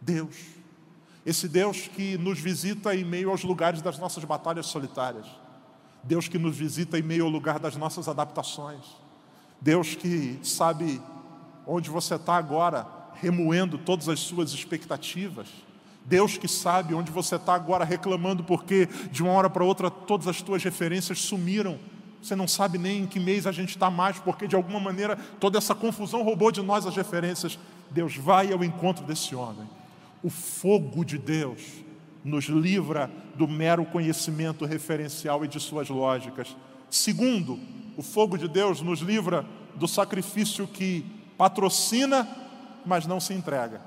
[0.00, 0.36] Deus,
[1.24, 5.26] esse Deus que nos visita em meio aos lugares das nossas batalhas solitárias,
[6.02, 8.80] Deus que nos visita em meio ao lugar das nossas adaptações.
[9.60, 11.00] Deus que sabe
[11.64, 15.46] onde você está agora, remoendo todas as suas expectativas.
[16.04, 20.26] Deus que sabe onde você está agora reclamando porque de uma hora para outra todas
[20.26, 21.78] as tuas referências sumiram.
[22.20, 25.16] Você não sabe nem em que mês a gente está mais, porque de alguma maneira
[25.38, 27.56] toda essa confusão roubou de nós as referências.
[27.88, 29.68] Deus vai ao encontro desse homem.
[30.22, 31.60] O fogo de Deus
[32.24, 36.56] nos livra do mero conhecimento referencial e de suas lógicas.
[36.88, 37.58] Segundo,
[37.96, 41.04] o fogo de Deus nos livra do sacrifício que
[41.36, 42.28] patrocina,
[42.86, 43.80] mas não se entrega.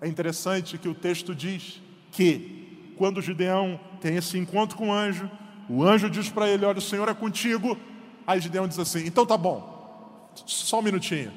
[0.00, 5.30] É interessante que o texto diz que, quando Gideão tem esse encontro com o anjo,
[5.68, 7.78] o anjo diz para ele: Olha, o Senhor é contigo.
[8.26, 11.32] Aí Gideão diz assim: Então tá bom, só um minutinho.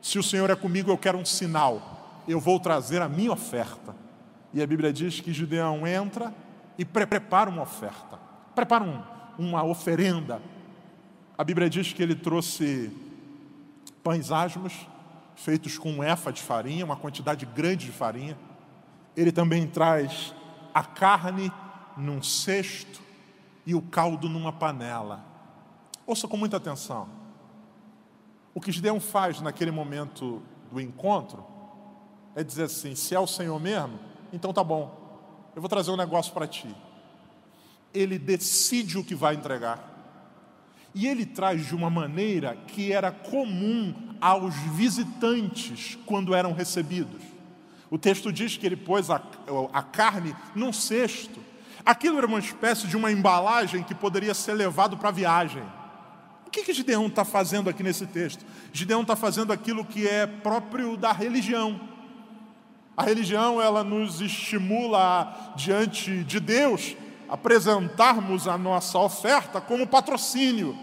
[0.00, 1.99] Se o Senhor é comigo, eu quero um sinal.
[2.26, 3.94] Eu vou trazer a minha oferta.
[4.52, 6.34] E a Bíblia diz que Gideão entra
[6.76, 8.18] e prepara uma oferta,
[8.54, 9.02] prepara um,
[9.38, 10.40] uma oferenda
[11.40, 12.94] a Bíblia diz que ele trouxe
[14.02, 14.86] pães asmos,
[15.34, 18.36] feitos com um efa de farinha, uma quantidade grande de farinha.
[19.16, 20.34] Ele também traz
[20.74, 21.50] a carne
[21.96, 23.00] num cesto
[23.64, 25.24] e o caldo numa panela.
[26.06, 27.08] Ouça com muita atenção.
[28.52, 31.42] O que Gideão faz naquele momento do encontro
[32.40, 33.98] é dizer assim: se é o Senhor mesmo,
[34.32, 36.68] então tá bom, eu vou trazer um negócio para ti.
[37.92, 39.88] Ele decide o que vai entregar.
[40.94, 47.22] E ele traz de uma maneira que era comum aos visitantes quando eram recebidos.
[47.88, 49.20] O texto diz que ele pôs a,
[49.72, 51.40] a carne num cesto.
[51.84, 55.62] Aquilo era uma espécie de uma embalagem que poderia ser levado para a viagem.
[56.46, 58.44] O que, que Gideão está fazendo aqui nesse texto?
[58.72, 61.80] Gideão está fazendo aquilo que é próprio da religião.
[62.96, 66.96] A religião ela nos estimula diante de Deus
[67.28, 70.76] apresentarmos a nossa oferta como patrocínio.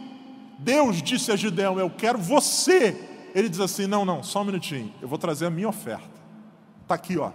[0.58, 3.30] Deus disse a Gideão: Eu quero você.
[3.36, 6.18] Ele diz assim: Não, não, só um minutinho, eu vou trazer a minha oferta.
[6.82, 7.32] Está aqui, ó,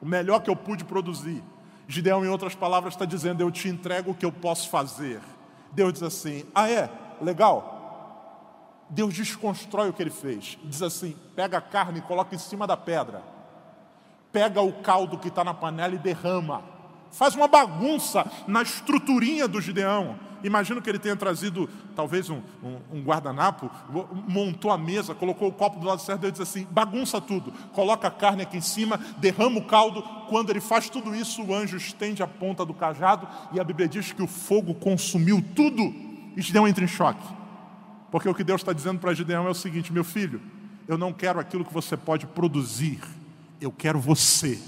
[0.00, 1.42] o melhor que eu pude produzir.
[1.88, 5.20] Gideão, em outras palavras, está dizendo: Eu te entrego o que eu posso fazer.
[5.72, 6.88] Deus diz assim: Ah, é?
[7.20, 7.72] Legal.
[8.88, 10.58] Deus desconstrói o que ele fez.
[10.64, 13.22] Diz assim: pega a carne e coloca em cima da pedra.
[14.32, 16.72] Pega o caldo que está na panela e derrama
[17.12, 20.16] faz uma bagunça na estruturinha do Gideão.
[20.42, 23.70] Imagino que ele tenha trazido talvez um, um, um, guardanapo,
[24.26, 28.08] montou a mesa, colocou o copo do lado certo e disse assim: bagunça tudo, coloca
[28.08, 30.02] a carne aqui em cima, derrama o caldo.
[30.28, 33.86] Quando ele faz tudo isso, o anjo estende a ponta do cajado e a Bíblia
[33.86, 35.94] diz que o fogo consumiu tudo.
[36.36, 37.24] E Gideão entra em choque.
[38.10, 40.42] Porque o que Deus está dizendo para Gideão é o seguinte: meu filho,
[40.88, 43.00] eu não quero aquilo que você pode produzir,
[43.62, 44.58] eu quero você.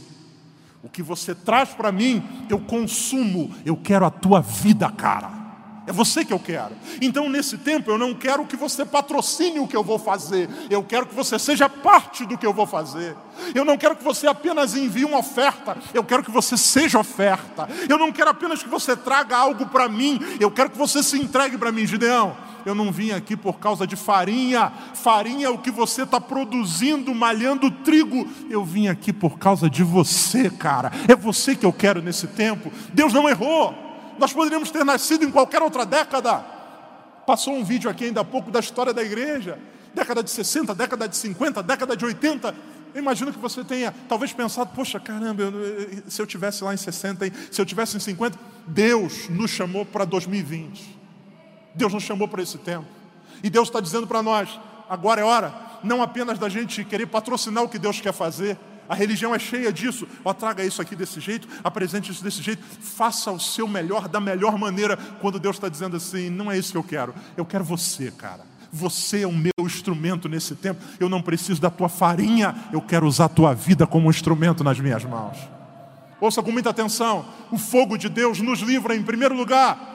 [0.82, 3.52] O que você traz para mim, eu consumo.
[3.64, 5.42] Eu quero a tua vida, cara.
[5.86, 6.74] É você que eu quero.
[7.00, 10.48] Então, nesse tempo, eu não quero que você patrocine o que eu vou fazer.
[10.70, 13.14] Eu quero que você seja parte do que eu vou fazer.
[13.54, 15.76] Eu não quero que você apenas envie uma oferta.
[15.92, 17.68] Eu quero que você seja oferta.
[17.88, 20.18] Eu não quero apenas que você traga algo para mim.
[20.40, 23.86] Eu quero que você se entregue para mim, Gideão eu não vim aqui por causa
[23.86, 29.38] de farinha, farinha é o que você está produzindo, malhando trigo, eu vim aqui por
[29.38, 32.72] causa de você, cara, é você que eu quero nesse tempo.
[32.92, 33.74] Deus não errou,
[34.18, 36.38] nós poderíamos ter nascido em qualquer outra década.
[37.26, 39.58] Passou um vídeo aqui ainda há pouco da história da igreja,
[39.94, 42.54] década de 60, década de 50, década de 80.
[42.94, 46.76] Eu imagino que você tenha talvez pensado, poxa, caramba, eu, se eu tivesse lá em
[46.76, 50.93] 60, se eu tivesse em 50, Deus nos chamou para 2020.
[51.74, 52.86] Deus nos chamou para esse tempo.
[53.42, 54.58] E Deus está dizendo para nós:
[54.88, 58.58] agora é hora, não apenas da gente querer patrocinar o que Deus quer fazer.
[58.88, 60.06] A religião é cheia disso.
[60.24, 64.20] Ó, traga isso aqui desse jeito, apresente isso desse jeito, faça o seu melhor da
[64.20, 64.96] melhor maneira.
[65.20, 67.14] Quando Deus está dizendo assim, não é isso que eu quero.
[67.36, 68.42] Eu quero você, cara.
[68.70, 70.82] Você é o meu instrumento nesse tempo.
[70.98, 72.54] Eu não preciso da tua farinha.
[72.72, 75.38] Eu quero usar a tua vida como um instrumento nas minhas mãos.
[76.20, 77.24] Ouça com muita atenção.
[77.52, 79.93] O fogo de Deus nos livra, em primeiro lugar,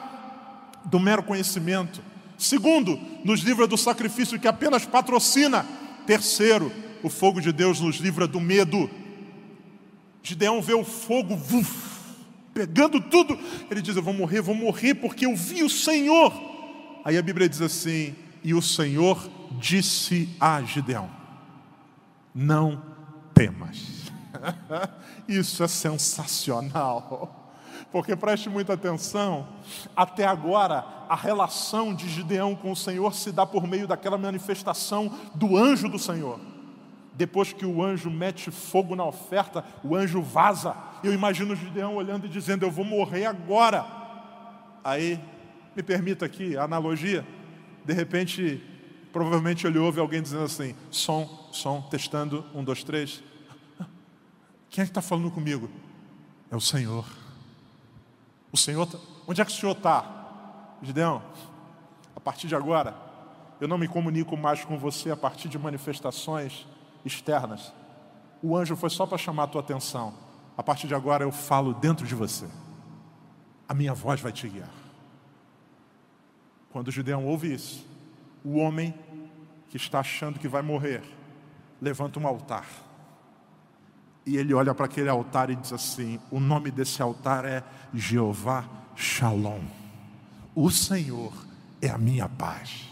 [0.84, 2.02] do mero conhecimento.
[2.38, 5.66] Segundo, nos livra do sacrifício que apenas patrocina.
[6.06, 6.72] Terceiro,
[7.02, 8.90] o fogo de Deus nos livra do medo.
[10.22, 12.16] Gideão vê o fogo uf,
[12.54, 13.38] pegando tudo.
[13.70, 16.32] Ele diz: Eu vou morrer, vou morrer porque eu vi o Senhor.
[17.04, 21.10] Aí a Bíblia diz assim: E o Senhor disse a Gideão:
[22.34, 22.82] Não
[23.34, 24.10] temas.
[25.28, 27.39] Isso é sensacional.
[27.90, 29.48] Porque preste muita atenção,
[29.96, 35.12] até agora a relação de Gideão com o Senhor se dá por meio daquela manifestação
[35.34, 36.38] do anjo do Senhor.
[37.14, 40.74] Depois que o anjo mete fogo na oferta, o anjo vaza.
[41.02, 43.84] Eu imagino Gideão olhando e dizendo: Eu vou morrer agora.
[44.82, 45.20] Aí,
[45.76, 47.26] me permita aqui a analogia.
[47.84, 48.62] De repente,
[49.12, 53.22] provavelmente ele ouve alguém dizendo assim: Som, som, testando, um, dois, três.
[54.70, 55.68] Quem é que está falando comigo?
[56.50, 57.04] É o Senhor.
[58.52, 60.04] O Senhor, tá, onde é que o Senhor está?
[60.82, 61.22] Gideão,
[62.16, 62.94] a partir de agora,
[63.60, 66.66] eu não me comunico mais com você a partir de manifestações
[67.04, 67.72] externas.
[68.42, 70.14] O anjo foi só para chamar a tua atenção.
[70.56, 72.46] A partir de agora eu falo dentro de você.
[73.68, 74.70] A minha voz vai te guiar.
[76.70, 77.86] Quando Gideão ouve isso,
[78.44, 78.94] o homem
[79.68, 81.02] que está achando que vai morrer,
[81.80, 82.66] levanta um altar
[84.30, 88.64] e ele olha para aquele altar e diz assim: o nome desse altar é Jeová
[88.94, 89.64] Shalom.
[90.54, 91.32] O Senhor
[91.82, 92.88] é a minha paz.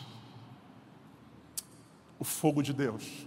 [2.18, 3.24] O fogo de Deus,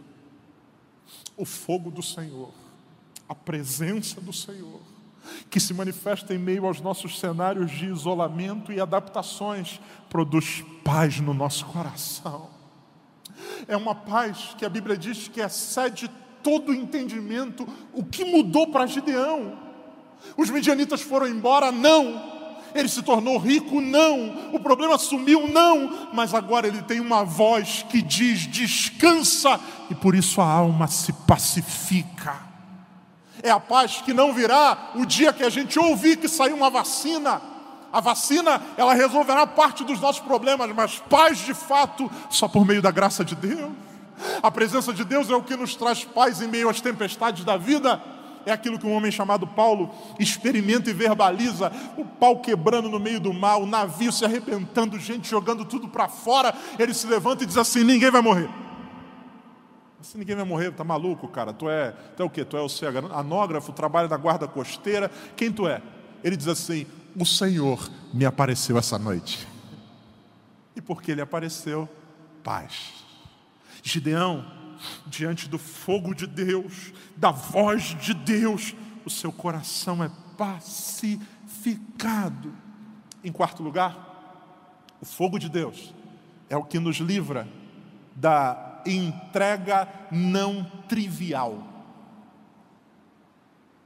[1.38, 2.52] o fogo do Senhor,
[3.30, 4.82] a presença do Senhor,
[5.50, 11.34] que se manifesta em meio aos nossos cenários de isolamento e adaptações, produz paz no
[11.34, 12.50] nosso coração.
[13.70, 16.12] É uma paz que a Bíblia diz que excede
[16.44, 17.68] todo entendimento.
[17.94, 19.58] O que mudou para Gideão?
[20.38, 21.72] Os midianitas foram embora?
[21.72, 22.32] Não.
[22.74, 23.82] Ele se tornou rico?
[23.82, 24.54] Não.
[24.54, 25.48] O problema sumiu?
[25.48, 26.10] Não.
[26.14, 31.12] Mas agora ele tem uma voz que diz: descansa, e por isso a alma se
[31.14, 32.52] pacifica.
[33.44, 36.70] É a paz que não virá o dia que a gente ouvir que saiu uma
[36.70, 37.42] vacina.
[37.92, 42.82] A vacina, ela resolverá parte dos nossos problemas, mas paz de fato só por meio
[42.82, 43.72] da graça de Deus.
[44.42, 47.58] A presença de Deus é o que nos traz paz em meio às tempestades da
[47.58, 48.02] vida.
[48.46, 53.20] É aquilo que um homem chamado Paulo experimenta e verbaliza: o pau quebrando no meio
[53.20, 56.54] do mar, o navio se arrebentando, gente jogando tudo para fora.
[56.80, 58.50] Ele se levanta e diz assim: ninguém vai morrer.
[60.02, 61.54] Se ninguém vai morrer, tá maluco, cara?
[61.54, 62.44] Tu é, tu é o quê?
[62.44, 65.12] Tu é o oceanógrafo, trabalha na guarda costeira.
[65.36, 65.82] Quem tu é?
[66.24, 69.48] Ele diz assim: O Senhor me apareceu essa noite.
[70.76, 71.88] E porque ele apareceu,
[72.44, 73.01] paz.
[73.82, 74.46] Gideão,
[75.08, 78.76] diante do fogo de Deus, da voz de Deus,
[79.06, 81.22] o seu coração é pacificado.
[83.24, 84.12] Em quarto lugar,
[85.00, 85.94] o fogo de Deus
[86.50, 87.48] é o que nos livra
[88.16, 91.68] da entrega não trivial.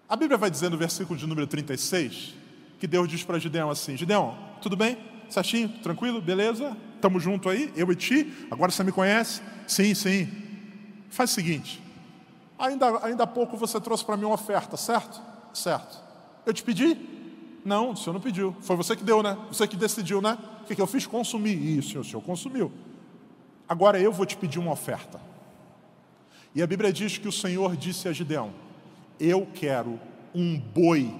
[0.07, 2.35] A Bíblia vai dizer no versículo de número 36
[2.79, 5.14] que Deus diz para Gideão assim: Gideão, tudo bem?
[5.29, 5.69] Certinho?
[5.81, 6.21] Tranquilo?
[6.21, 6.75] Beleza?
[7.01, 7.71] Tamo junto aí?
[7.75, 8.47] Eu e ti?
[8.49, 9.41] Agora você me conhece?
[9.67, 10.27] Sim, sim.
[11.09, 11.81] Faz o seguinte.
[12.57, 15.21] Ainda, ainda há pouco você trouxe para mim uma oferta, certo?
[15.53, 16.01] Certo.
[16.45, 16.97] Eu te pedi?
[17.63, 18.55] Não, o senhor não pediu.
[18.61, 19.37] Foi você que deu, né?
[19.49, 20.37] Você que decidiu, né?
[20.61, 21.05] O que, que eu fiz?
[21.07, 21.77] Consumi.
[21.77, 22.71] Isso, o senhor consumiu.
[23.67, 25.19] Agora eu vou te pedir uma oferta.
[26.53, 28.53] E a Bíblia diz que o Senhor disse a Gideão:
[29.19, 29.99] Eu quero
[30.33, 31.13] um boi.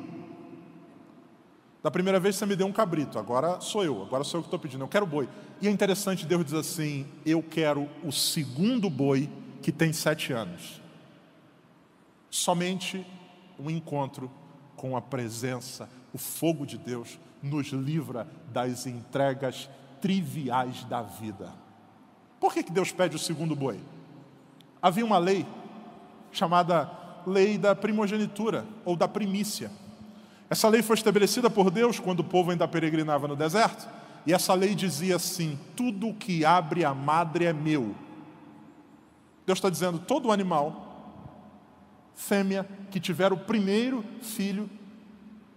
[1.85, 4.47] Da primeira vez você me deu um cabrito, agora sou eu, agora sou eu que
[4.47, 5.29] estou pedindo, eu quero boi.
[5.61, 9.29] E é interessante, Deus diz assim: Eu quero o segundo boi
[9.61, 10.81] que tem sete anos.
[12.27, 13.05] Somente
[13.59, 14.31] um encontro
[14.75, 19.69] com a presença, o fogo de Deus, nos livra das entregas
[20.01, 21.53] triviais da vida.
[22.39, 23.79] Por que, que Deus pede o segundo boi?
[24.81, 25.45] Havia uma lei
[26.31, 26.89] chamada
[27.27, 29.69] lei da primogenitura ou da primícia.
[30.49, 33.87] Essa lei foi estabelecida por Deus quando o povo ainda peregrinava no deserto,
[34.25, 37.95] e essa lei dizia assim: tudo que abre a madre é meu.
[39.45, 41.11] Deus está dizendo: todo animal,
[42.15, 44.69] fêmea, que tiver o primeiro filho,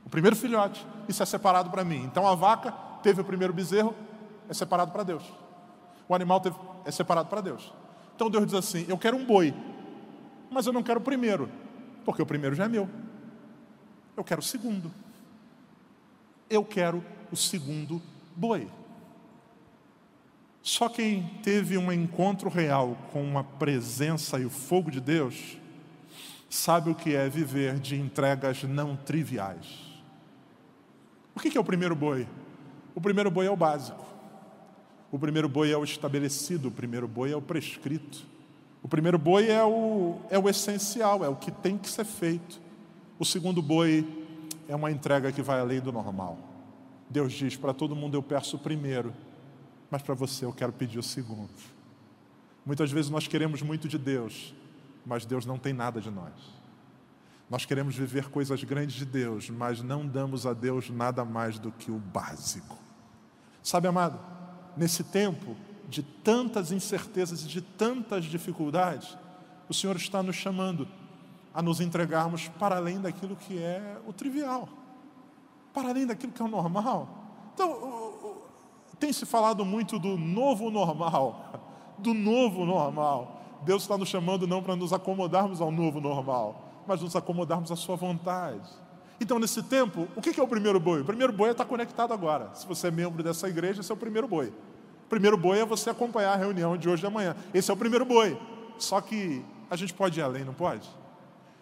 [0.04, 2.02] o primeiro filhote, isso é separado para mim.
[2.04, 2.72] Então a vaca
[3.02, 3.94] teve o primeiro bezerro,
[4.48, 5.22] é separado para Deus.
[6.08, 7.72] O animal teve, é separado para Deus.
[8.14, 9.54] Então Deus diz assim: Eu quero um boi,
[10.50, 11.50] mas eu não quero o primeiro,
[12.04, 12.88] porque o primeiro já é meu.
[14.18, 14.90] Eu quero o segundo.
[16.50, 18.02] Eu quero o segundo
[18.34, 18.68] boi.
[20.60, 25.56] Só quem teve um encontro real com a presença e o fogo de Deus,
[26.50, 29.86] sabe o que é viver de entregas não triviais.
[31.32, 32.26] O que é o primeiro boi?
[32.96, 34.04] O primeiro boi é o básico.
[35.12, 38.26] O primeiro boi é o estabelecido, o primeiro boi é o prescrito.
[38.82, 42.66] O primeiro boi é o, é o essencial, é o que tem que ser feito.
[43.18, 44.06] O segundo boi
[44.68, 46.38] é uma entrega que vai além do normal.
[47.10, 49.12] Deus diz: para todo mundo eu peço o primeiro,
[49.90, 51.50] mas para você eu quero pedir o segundo.
[52.64, 54.54] Muitas vezes nós queremos muito de Deus,
[55.04, 56.32] mas Deus não tem nada de nós.
[57.50, 61.72] Nós queremos viver coisas grandes de Deus, mas não damos a Deus nada mais do
[61.72, 62.78] que o básico.
[63.62, 64.20] Sabe, amado,
[64.76, 65.56] nesse tempo
[65.88, 69.16] de tantas incertezas e de tantas dificuldades,
[69.68, 70.86] o Senhor está nos chamando
[71.58, 74.68] a nos entregarmos para além daquilo que é o trivial,
[75.74, 77.08] para além daquilo que é o normal.
[77.52, 78.36] Então,
[79.00, 81.50] tem se falado muito do novo normal,
[81.98, 83.42] do novo normal.
[83.64, 87.76] Deus está nos chamando não para nos acomodarmos ao novo normal, mas nos acomodarmos à
[87.76, 88.70] Sua vontade.
[89.20, 91.00] Então, nesse tempo, o que é o primeiro boi?
[91.00, 92.54] O primeiro boi é estar conectado agora.
[92.54, 94.46] Se você é membro dessa igreja, esse é o primeiro boi.
[95.06, 97.34] O primeiro boi é você acompanhar a reunião de hoje e amanhã.
[97.52, 98.40] Esse é o primeiro boi.
[98.78, 100.88] Só que a gente pode ir além, não pode?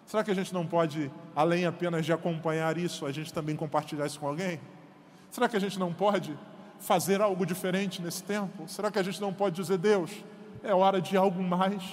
[0.07, 4.05] Será que a gente não pode, além apenas de acompanhar isso, a gente também compartilhar
[4.05, 4.57] isso com alguém?
[5.29, 6.33] Será que a gente não pode
[6.79, 8.69] fazer algo diferente nesse tempo?
[8.69, 10.09] Será que a gente não pode dizer, Deus,
[10.63, 11.83] é hora de algo mais.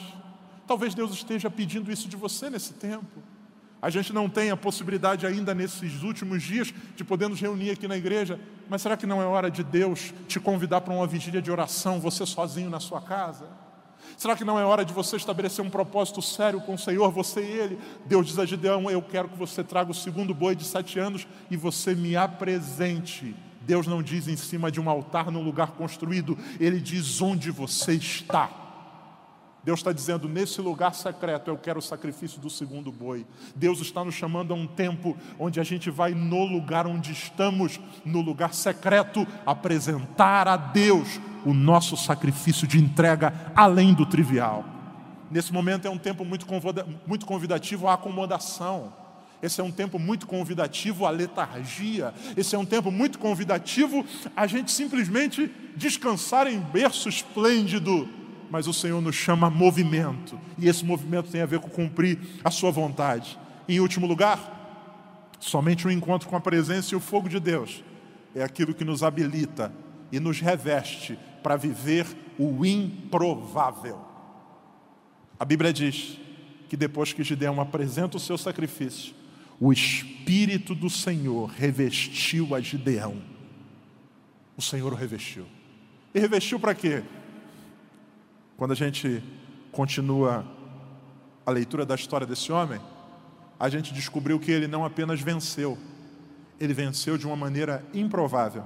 [0.65, 3.21] Talvez Deus esteja pedindo isso de você nesse tempo.
[3.83, 7.89] A gente não tem a possibilidade ainda nesses últimos dias de poder nos reunir aqui
[7.89, 8.39] na igreja,
[8.71, 11.99] mas será que não é hora de Deus te convidar para uma vigília de oração,
[11.99, 13.64] você sozinho na sua casa?
[14.17, 17.41] Será que não é hora de você estabelecer um propósito sério com o Senhor, você
[17.41, 17.79] e Ele?
[18.07, 21.27] Deus diz a Gideão: Eu quero que você traga o segundo boi de sete anos
[21.51, 23.35] e você me apresente
[23.67, 27.95] Deus não diz em cima de um altar num lugar construído, Ele diz onde você
[27.95, 28.51] está.
[29.63, 33.27] Deus está dizendo: nesse lugar secreto eu quero o sacrifício do segundo boi.
[33.57, 37.81] Deus está nos chamando a um tempo onde a gente vai no lugar onde estamos,
[38.05, 44.65] no lugar secreto, apresentar a Deus o nosso sacrifício de entrega além do trivial.
[45.31, 48.93] Nesse momento é um tempo muito convidativo à acomodação.
[49.43, 52.15] Esse é um tempo muito convidativo à letargia.
[52.37, 58.09] Esse é um tempo muito convidativo a gente simplesmente descansar em berço esplêndido.
[58.51, 60.39] Mas o Senhor nos chama a movimento.
[60.57, 63.39] E esse movimento tem a ver com cumprir a sua vontade.
[63.69, 67.83] Em último lugar, somente o um encontro com a presença e o fogo de Deus
[68.35, 69.73] é aquilo que nos habilita
[70.11, 72.07] e nos reveste para viver
[72.39, 74.01] o improvável.
[75.39, 76.19] A Bíblia diz
[76.71, 79.15] que depois que Gideão apresenta o seu sacrifício,
[79.61, 83.21] o Espírito do Senhor revestiu a Gideão.
[84.57, 85.45] O Senhor o revestiu.
[86.15, 87.05] E revestiu para quê?
[88.57, 89.23] Quando a gente
[89.71, 90.47] continua
[91.45, 92.81] a leitura da história desse homem,
[93.61, 95.77] a gente descobriu que ele não apenas venceu,
[96.59, 98.65] ele venceu de uma maneira improvável.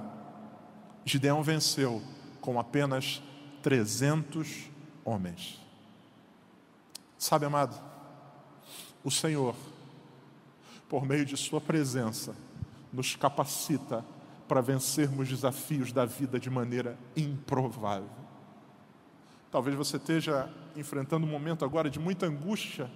[1.03, 2.01] Gideão venceu
[2.41, 3.21] com apenas
[3.61, 4.69] 300
[5.03, 5.59] homens.
[7.17, 7.79] Sabe, amado,
[9.03, 9.55] o Senhor
[10.89, 12.35] por meio de Sua presença,
[12.91, 14.03] nos capacita
[14.47, 18.09] para vencermos desafios da vida de maneira improvável.
[19.51, 22.89] Talvez você esteja enfrentando um momento agora de muita angústia,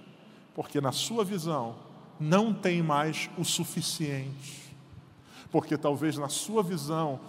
[0.52, 1.76] porque na sua visão
[2.18, 4.74] não tem mais o suficiente.
[5.50, 7.20] Porque talvez na sua visão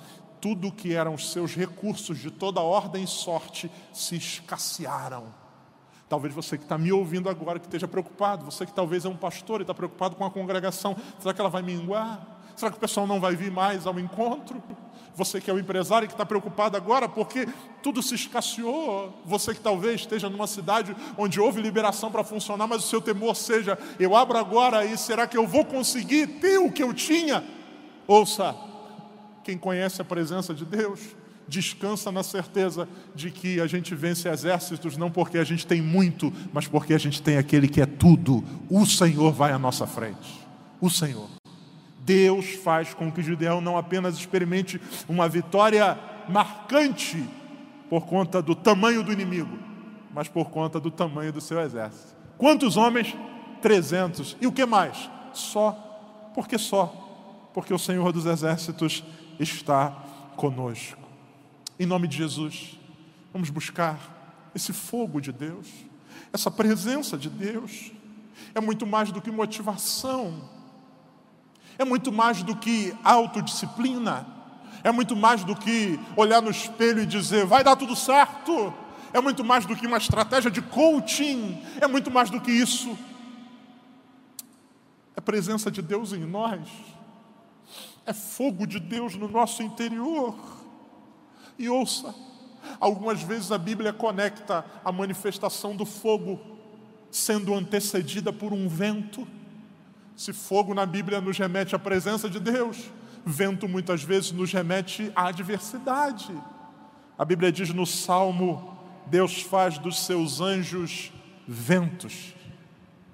[0.45, 5.23] tudo que eram os seus recursos de toda ordem e sorte se escassearam.
[6.07, 9.17] Talvez você que está me ouvindo agora que esteja preocupado, você que talvez é um
[9.17, 12.43] pastor e está preocupado com a congregação, será que ela vai minguar?
[12.55, 14.61] Será que o pessoal não vai vir mais ao encontro?
[15.15, 17.47] Você que é o empresário que está preocupado agora porque
[17.81, 19.19] tudo se escasseou.
[19.25, 23.35] Você que talvez esteja numa cidade onde houve liberação para funcionar, mas o seu temor
[23.35, 27.43] seja: eu abro agora e será que eu vou conseguir ter o que eu tinha?
[28.07, 28.55] Ouça,
[29.45, 30.99] quem conhece a presença de Deus,
[31.47, 36.33] descansa na certeza de que a gente vence exércitos não porque a gente tem muito,
[36.51, 38.43] mas porque a gente tem aquele que é tudo.
[38.67, 40.43] O Senhor vai à nossa frente.
[40.81, 41.29] O Senhor.
[41.99, 47.23] Deus faz com que Gideão não apenas experimente uma vitória marcante
[47.87, 49.59] por conta do tamanho do inimigo,
[50.11, 52.15] mas por conta do tamanho do seu exército.
[52.35, 53.15] Quantos homens?
[53.61, 54.37] 300.
[54.41, 55.09] E o que mais?
[55.33, 55.71] Só.
[56.33, 57.51] Por que só?
[57.53, 59.03] Porque o Senhor dos exércitos
[59.39, 59.91] está
[60.35, 61.01] conosco.
[61.79, 62.79] Em nome de Jesus,
[63.33, 65.67] vamos buscar esse fogo de Deus,
[66.31, 67.91] essa presença de Deus.
[68.53, 70.49] É muito mais do que motivação,
[71.77, 74.25] é muito mais do que autodisciplina,
[74.83, 78.73] é muito mais do que olhar no espelho e dizer, vai dar tudo certo.
[79.11, 82.97] É muito mais do que uma estratégia de coaching, é muito mais do que isso.
[85.15, 86.59] É a presença de Deus em nós,
[88.05, 90.35] é fogo de Deus no nosso interior.
[91.57, 92.13] E ouça,
[92.79, 96.39] algumas vezes a Bíblia conecta a manifestação do fogo
[97.09, 99.27] sendo antecedida por um vento.
[100.15, 102.91] Se fogo na Bíblia nos remete à presença de Deus,
[103.25, 106.33] vento muitas vezes nos remete à adversidade.
[107.17, 108.77] A Bíblia diz no Salmo:
[109.07, 111.11] Deus faz dos seus anjos
[111.47, 112.33] ventos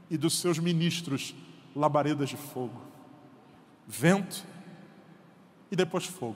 [0.10, 1.34] e dos seus ministros
[1.76, 2.82] labaredas de fogo.
[3.88, 4.46] Vento
[5.72, 6.36] e depois fogo.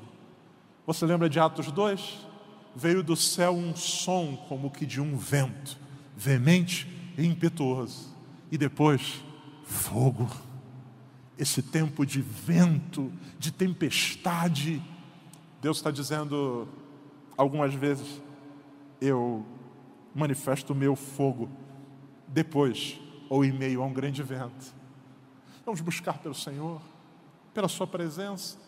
[0.88, 2.26] Você lembra de Atos 2?
[2.74, 5.78] Veio do céu um som como que de um vento,
[6.16, 8.16] veemente e impetuoso,
[8.52, 9.24] e depois
[9.64, 10.30] fogo.
[11.38, 14.82] Esse tempo de vento, de tempestade,
[15.62, 16.68] Deus está dizendo
[17.38, 18.22] algumas vezes:
[19.02, 19.46] eu
[20.14, 21.50] manifesto o meu fogo
[22.28, 24.74] depois ou em meio a um grande vento.
[25.66, 26.82] Vamos buscar pelo Senhor,
[27.54, 28.65] pela Sua presença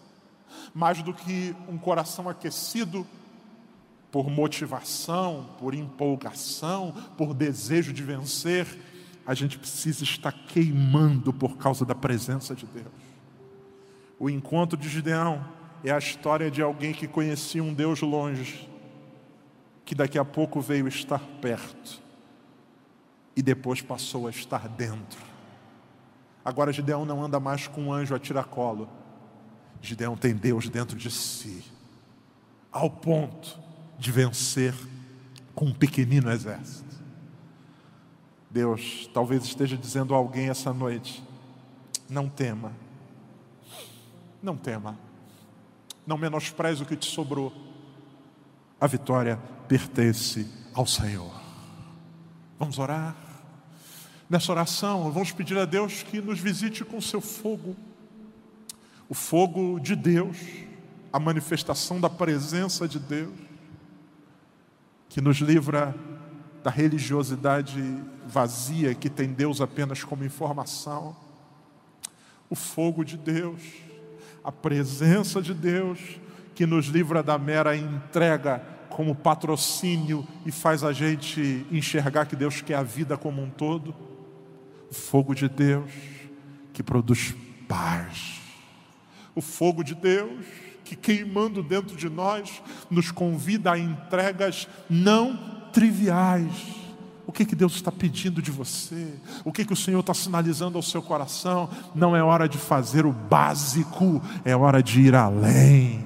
[0.73, 3.05] mais do que um coração aquecido
[4.11, 8.65] por motivação, por empolgação, por desejo de vencer,
[9.25, 12.87] a gente precisa estar queimando por causa da presença de Deus.
[14.17, 15.45] O encontro de Gideão
[15.83, 18.67] é a história de alguém que conhecia um Deus longe,
[19.85, 22.01] que daqui a pouco veio estar perto
[23.35, 25.19] e depois passou a estar dentro.
[26.43, 28.89] Agora Gideão não anda mais com um anjo a tiracolo
[29.81, 31.63] Gideão tem Deus dentro de si,
[32.71, 33.59] ao ponto
[33.97, 34.73] de vencer
[35.55, 36.95] com um pequenino exército.
[38.49, 41.23] Deus talvez esteja dizendo a alguém essa noite:
[42.09, 42.71] não tema,
[44.41, 44.97] não tema,
[46.05, 47.53] não menospreze o que te sobrou,
[48.79, 51.33] a vitória pertence ao Senhor.
[52.57, 53.15] Vamos orar.
[54.29, 57.75] Nessa oração, vamos pedir a Deus que nos visite com seu fogo
[59.09, 60.37] o fogo de Deus,
[61.11, 63.33] a manifestação da presença de Deus,
[65.07, 65.95] que nos livra
[66.63, 67.81] da religiosidade
[68.25, 71.15] vazia que tem Deus apenas como informação.
[72.49, 73.61] O fogo de Deus,
[74.43, 76.19] a presença de Deus,
[76.53, 82.61] que nos livra da mera entrega como patrocínio e faz a gente enxergar que Deus
[82.61, 83.95] quer a vida como um todo.
[84.89, 85.91] O fogo de Deus
[86.73, 87.33] que produz
[87.67, 88.36] paz
[89.37, 90.43] o fogo de Deus,
[90.83, 92.59] que queimando dentro de nós,
[92.89, 95.37] nos convida a entregas não
[95.71, 96.51] triviais.
[97.27, 99.13] O que, que Deus está pedindo de você?
[99.45, 101.69] O que, que o Senhor está sinalizando ao seu coração?
[101.93, 106.03] Não é hora de fazer o básico, é hora de ir além.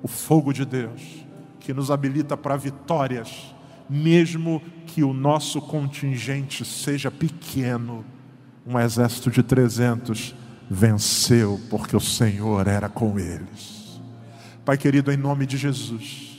[0.00, 1.02] O fogo de Deus,
[1.58, 3.52] que nos habilita para vitórias,
[3.90, 8.04] mesmo que o nosso contingente seja pequeno
[8.64, 10.36] um exército de 300
[10.72, 14.00] venceu, porque o Senhor era com eles.
[14.64, 16.38] Pai querido, em nome de Jesus,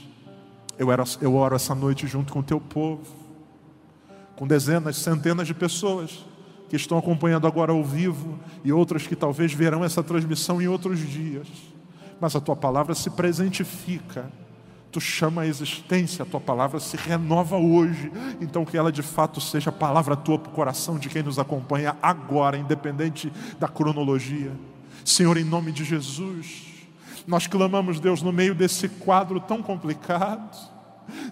[0.77, 3.05] eu, era, eu oro essa noite junto com o teu povo,
[4.35, 6.25] com dezenas, centenas de pessoas
[6.67, 10.99] que estão acompanhando agora ao vivo e outras que talvez verão essa transmissão em outros
[10.99, 11.47] dias.
[12.19, 14.31] mas a tua palavra se presentifica.
[14.93, 18.11] Tu chama a existência, a tua palavra se renova hoje.
[18.39, 21.39] Então, que ela de fato seja a palavra tua para o coração de quem nos
[21.39, 24.51] acompanha agora, independente da cronologia.
[25.03, 26.67] Senhor, em nome de Jesus,
[27.25, 30.72] nós clamamos, Deus, no meio desse quadro tão complicado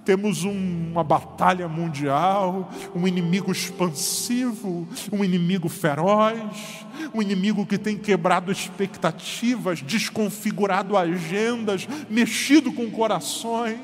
[0.06, 8.52] temos uma batalha mundial, um inimigo expansivo, um inimigo feroz, um inimigo que tem quebrado
[8.52, 13.80] expectativas, desconfigurado agendas, mexido com corações.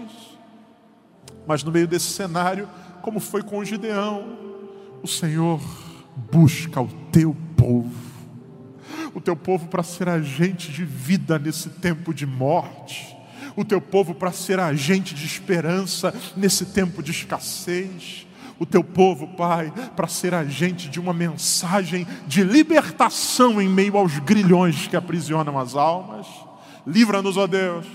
[1.45, 2.67] Mas no meio desse cenário,
[3.01, 4.37] como foi com Gideão,
[5.01, 5.61] o Senhor
[6.31, 7.93] busca o teu povo,
[9.13, 13.16] o teu povo para ser agente de vida nesse tempo de morte
[13.57, 18.27] o teu povo para ser agente de esperança nesse tempo de escassez.
[18.59, 24.19] O teu povo, Pai, para ser agente de uma mensagem de libertação em meio aos
[24.19, 26.27] grilhões que aprisionam as almas.
[26.85, 27.87] Livra-nos, ó Deus,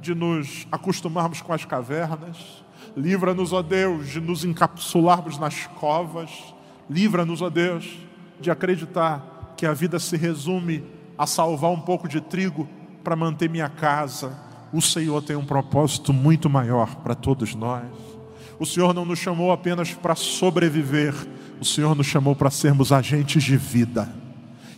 [0.00, 2.64] de nos acostumarmos com as cavernas.
[2.96, 6.30] Livra-nos, ó Deus, de nos encapsularmos nas covas.
[6.88, 7.98] Livra-nos, ó Deus,
[8.40, 10.84] de acreditar que a vida se resume
[11.18, 12.68] a salvar um pouco de trigo
[13.02, 17.84] para manter minha casa o Senhor tem um propósito muito maior para todos nós.
[18.58, 21.14] O Senhor não nos chamou apenas para sobreviver,
[21.60, 24.08] o Senhor nos chamou para sermos agentes de vida.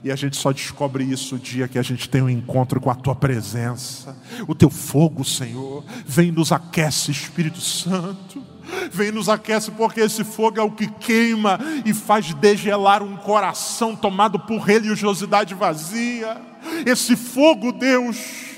[0.05, 2.91] E a gente só descobre isso o dia que a gente tem um encontro com
[2.91, 4.17] a tua presença.
[4.49, 8.43] O teu fogo, Senhor, vem nos aquece, Espírito Santo.
[8.91, 13.95] Vem nos aquece porque esse fogo é o que queima e faz degelar um coração
[13.95, 16.41] tomado por religiosidade vazia.
[16.85, 18.52] Esse fogo, Deus,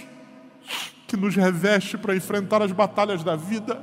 [1.15, 3.81] que nos reveste para enfrentar as batalhas da vida.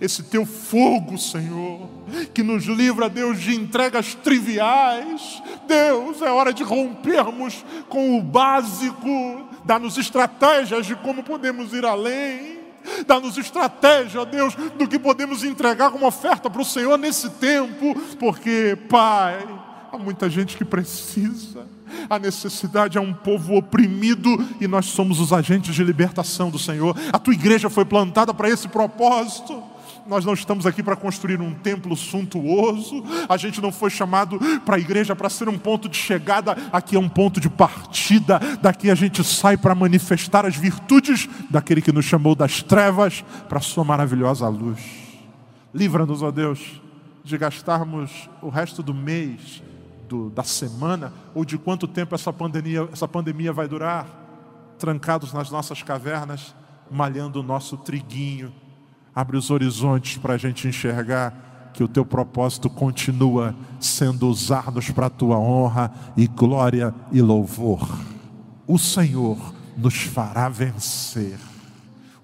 [0.00, 1.88] Esse teu fogo, Senhor,
[2.34, 5.42] que nos livra, Deus, de entregas triviais.
[5.66, 12.58] Deus, é hora de rompermos com o básico, dá-nos estratégias de como podemos ir além.
[13.06, 18.78] Dá-nos estratégia, Deus, do que podemos entregar como oferta para o Senhor nesse tempo, porque,
[18.88, 19.46] Pai,
[19.92, 21.66] há muita gente que precisa.
[22.08, 24.28] A necessidade é um povo oprimido
[24.60, 26.96] e nós somos os agentes de libertação do Senhor.
[27.12, 29.62] A tua igreja foi plantada para esse propósito.
[30.08, 33.04] Nós não estamos aqui para construir um templo suntuoso.
[33.28, 36.56] A gente não foi chamado para a igreja para ser um ponto de chegada.
[36.72, 38.40] Aqui é um ponto de partida.
[38.62, 43.58] Daqui a gente sai para manifestar as virtudes daquele que nos chamou das trevas para
[43.58, 44.80] a sua maravilhosa luz.
[45.74, 46.80] Livra-nos, ó Deus,
[47.22, 49.62] de gastarmos o resto do mês
[50.08, 54.06] do, da semana ou de quanto tempo essa pandemia, essa pandemia vai durar,
[54.78, 56.54] trancados nas nossas cavernas,
[56.90, 58.52] malhando o nosso triguinho.
[59.14, 65.06] Abre os horizontes para a gente enxergar que o teu propósito continua sendo usar-nos para
[65.06, 67.86] a tua honra e glória e louvor.
[68.66, 71.38] O Senhor nos fará vencer.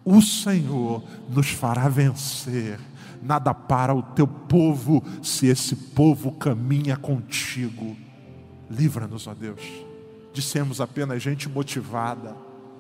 [0.05, 2.79] O Senhor nos fará vencer
[3.25, 7.97] nada para o teu povo, se esse povo caminha contigo.
[8.71, 9.63] Livra-nos, ó Deus,
[10.33, 12.37] de sermos apenas gente motivada,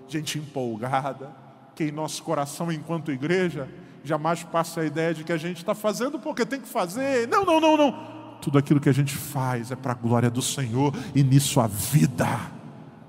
[0.08, 1.30] gente empolgada,
[1.74, 3.68] que em nosso coração, enquanto igreja,
[4.04, 7.26] jamais passe a ideia de que a gente está fazendo porque tem que fazer.
[7.28, 8.14] Não, não, não, não.
[8.40, 11.66] Tudo aquilo que a gente faz é para a glória do Senhor e nisso a
[11.66, 12.63] vida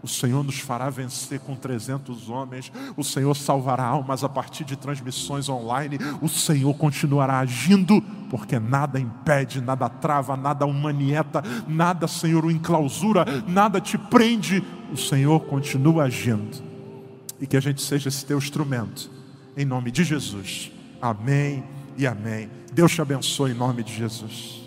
[0.06, 2.72] o Senhor nos fará vencer com 300 homens.
[2.96, 5.98] O Senhor salvará almas a partir de transmissões online.
[6.22, 8.00] O Senhor continuará agindo,
[8.30, 14.64] porque nada impede, nada trava, nada humanieta, nada, Senhor, o enclausura, nada te prende.
[14.94, 16.64] O Senhor continua agindo.
[17.42, 19.10] E que a gente seja esse teu instrumento.
[19.58, 20.72] Em nome de Jesus.
[21.02, 21.64] Amém
[21.98, 22.48] e amém.
[22.72, 24.65] Deus te abençoe em nome de Jesus.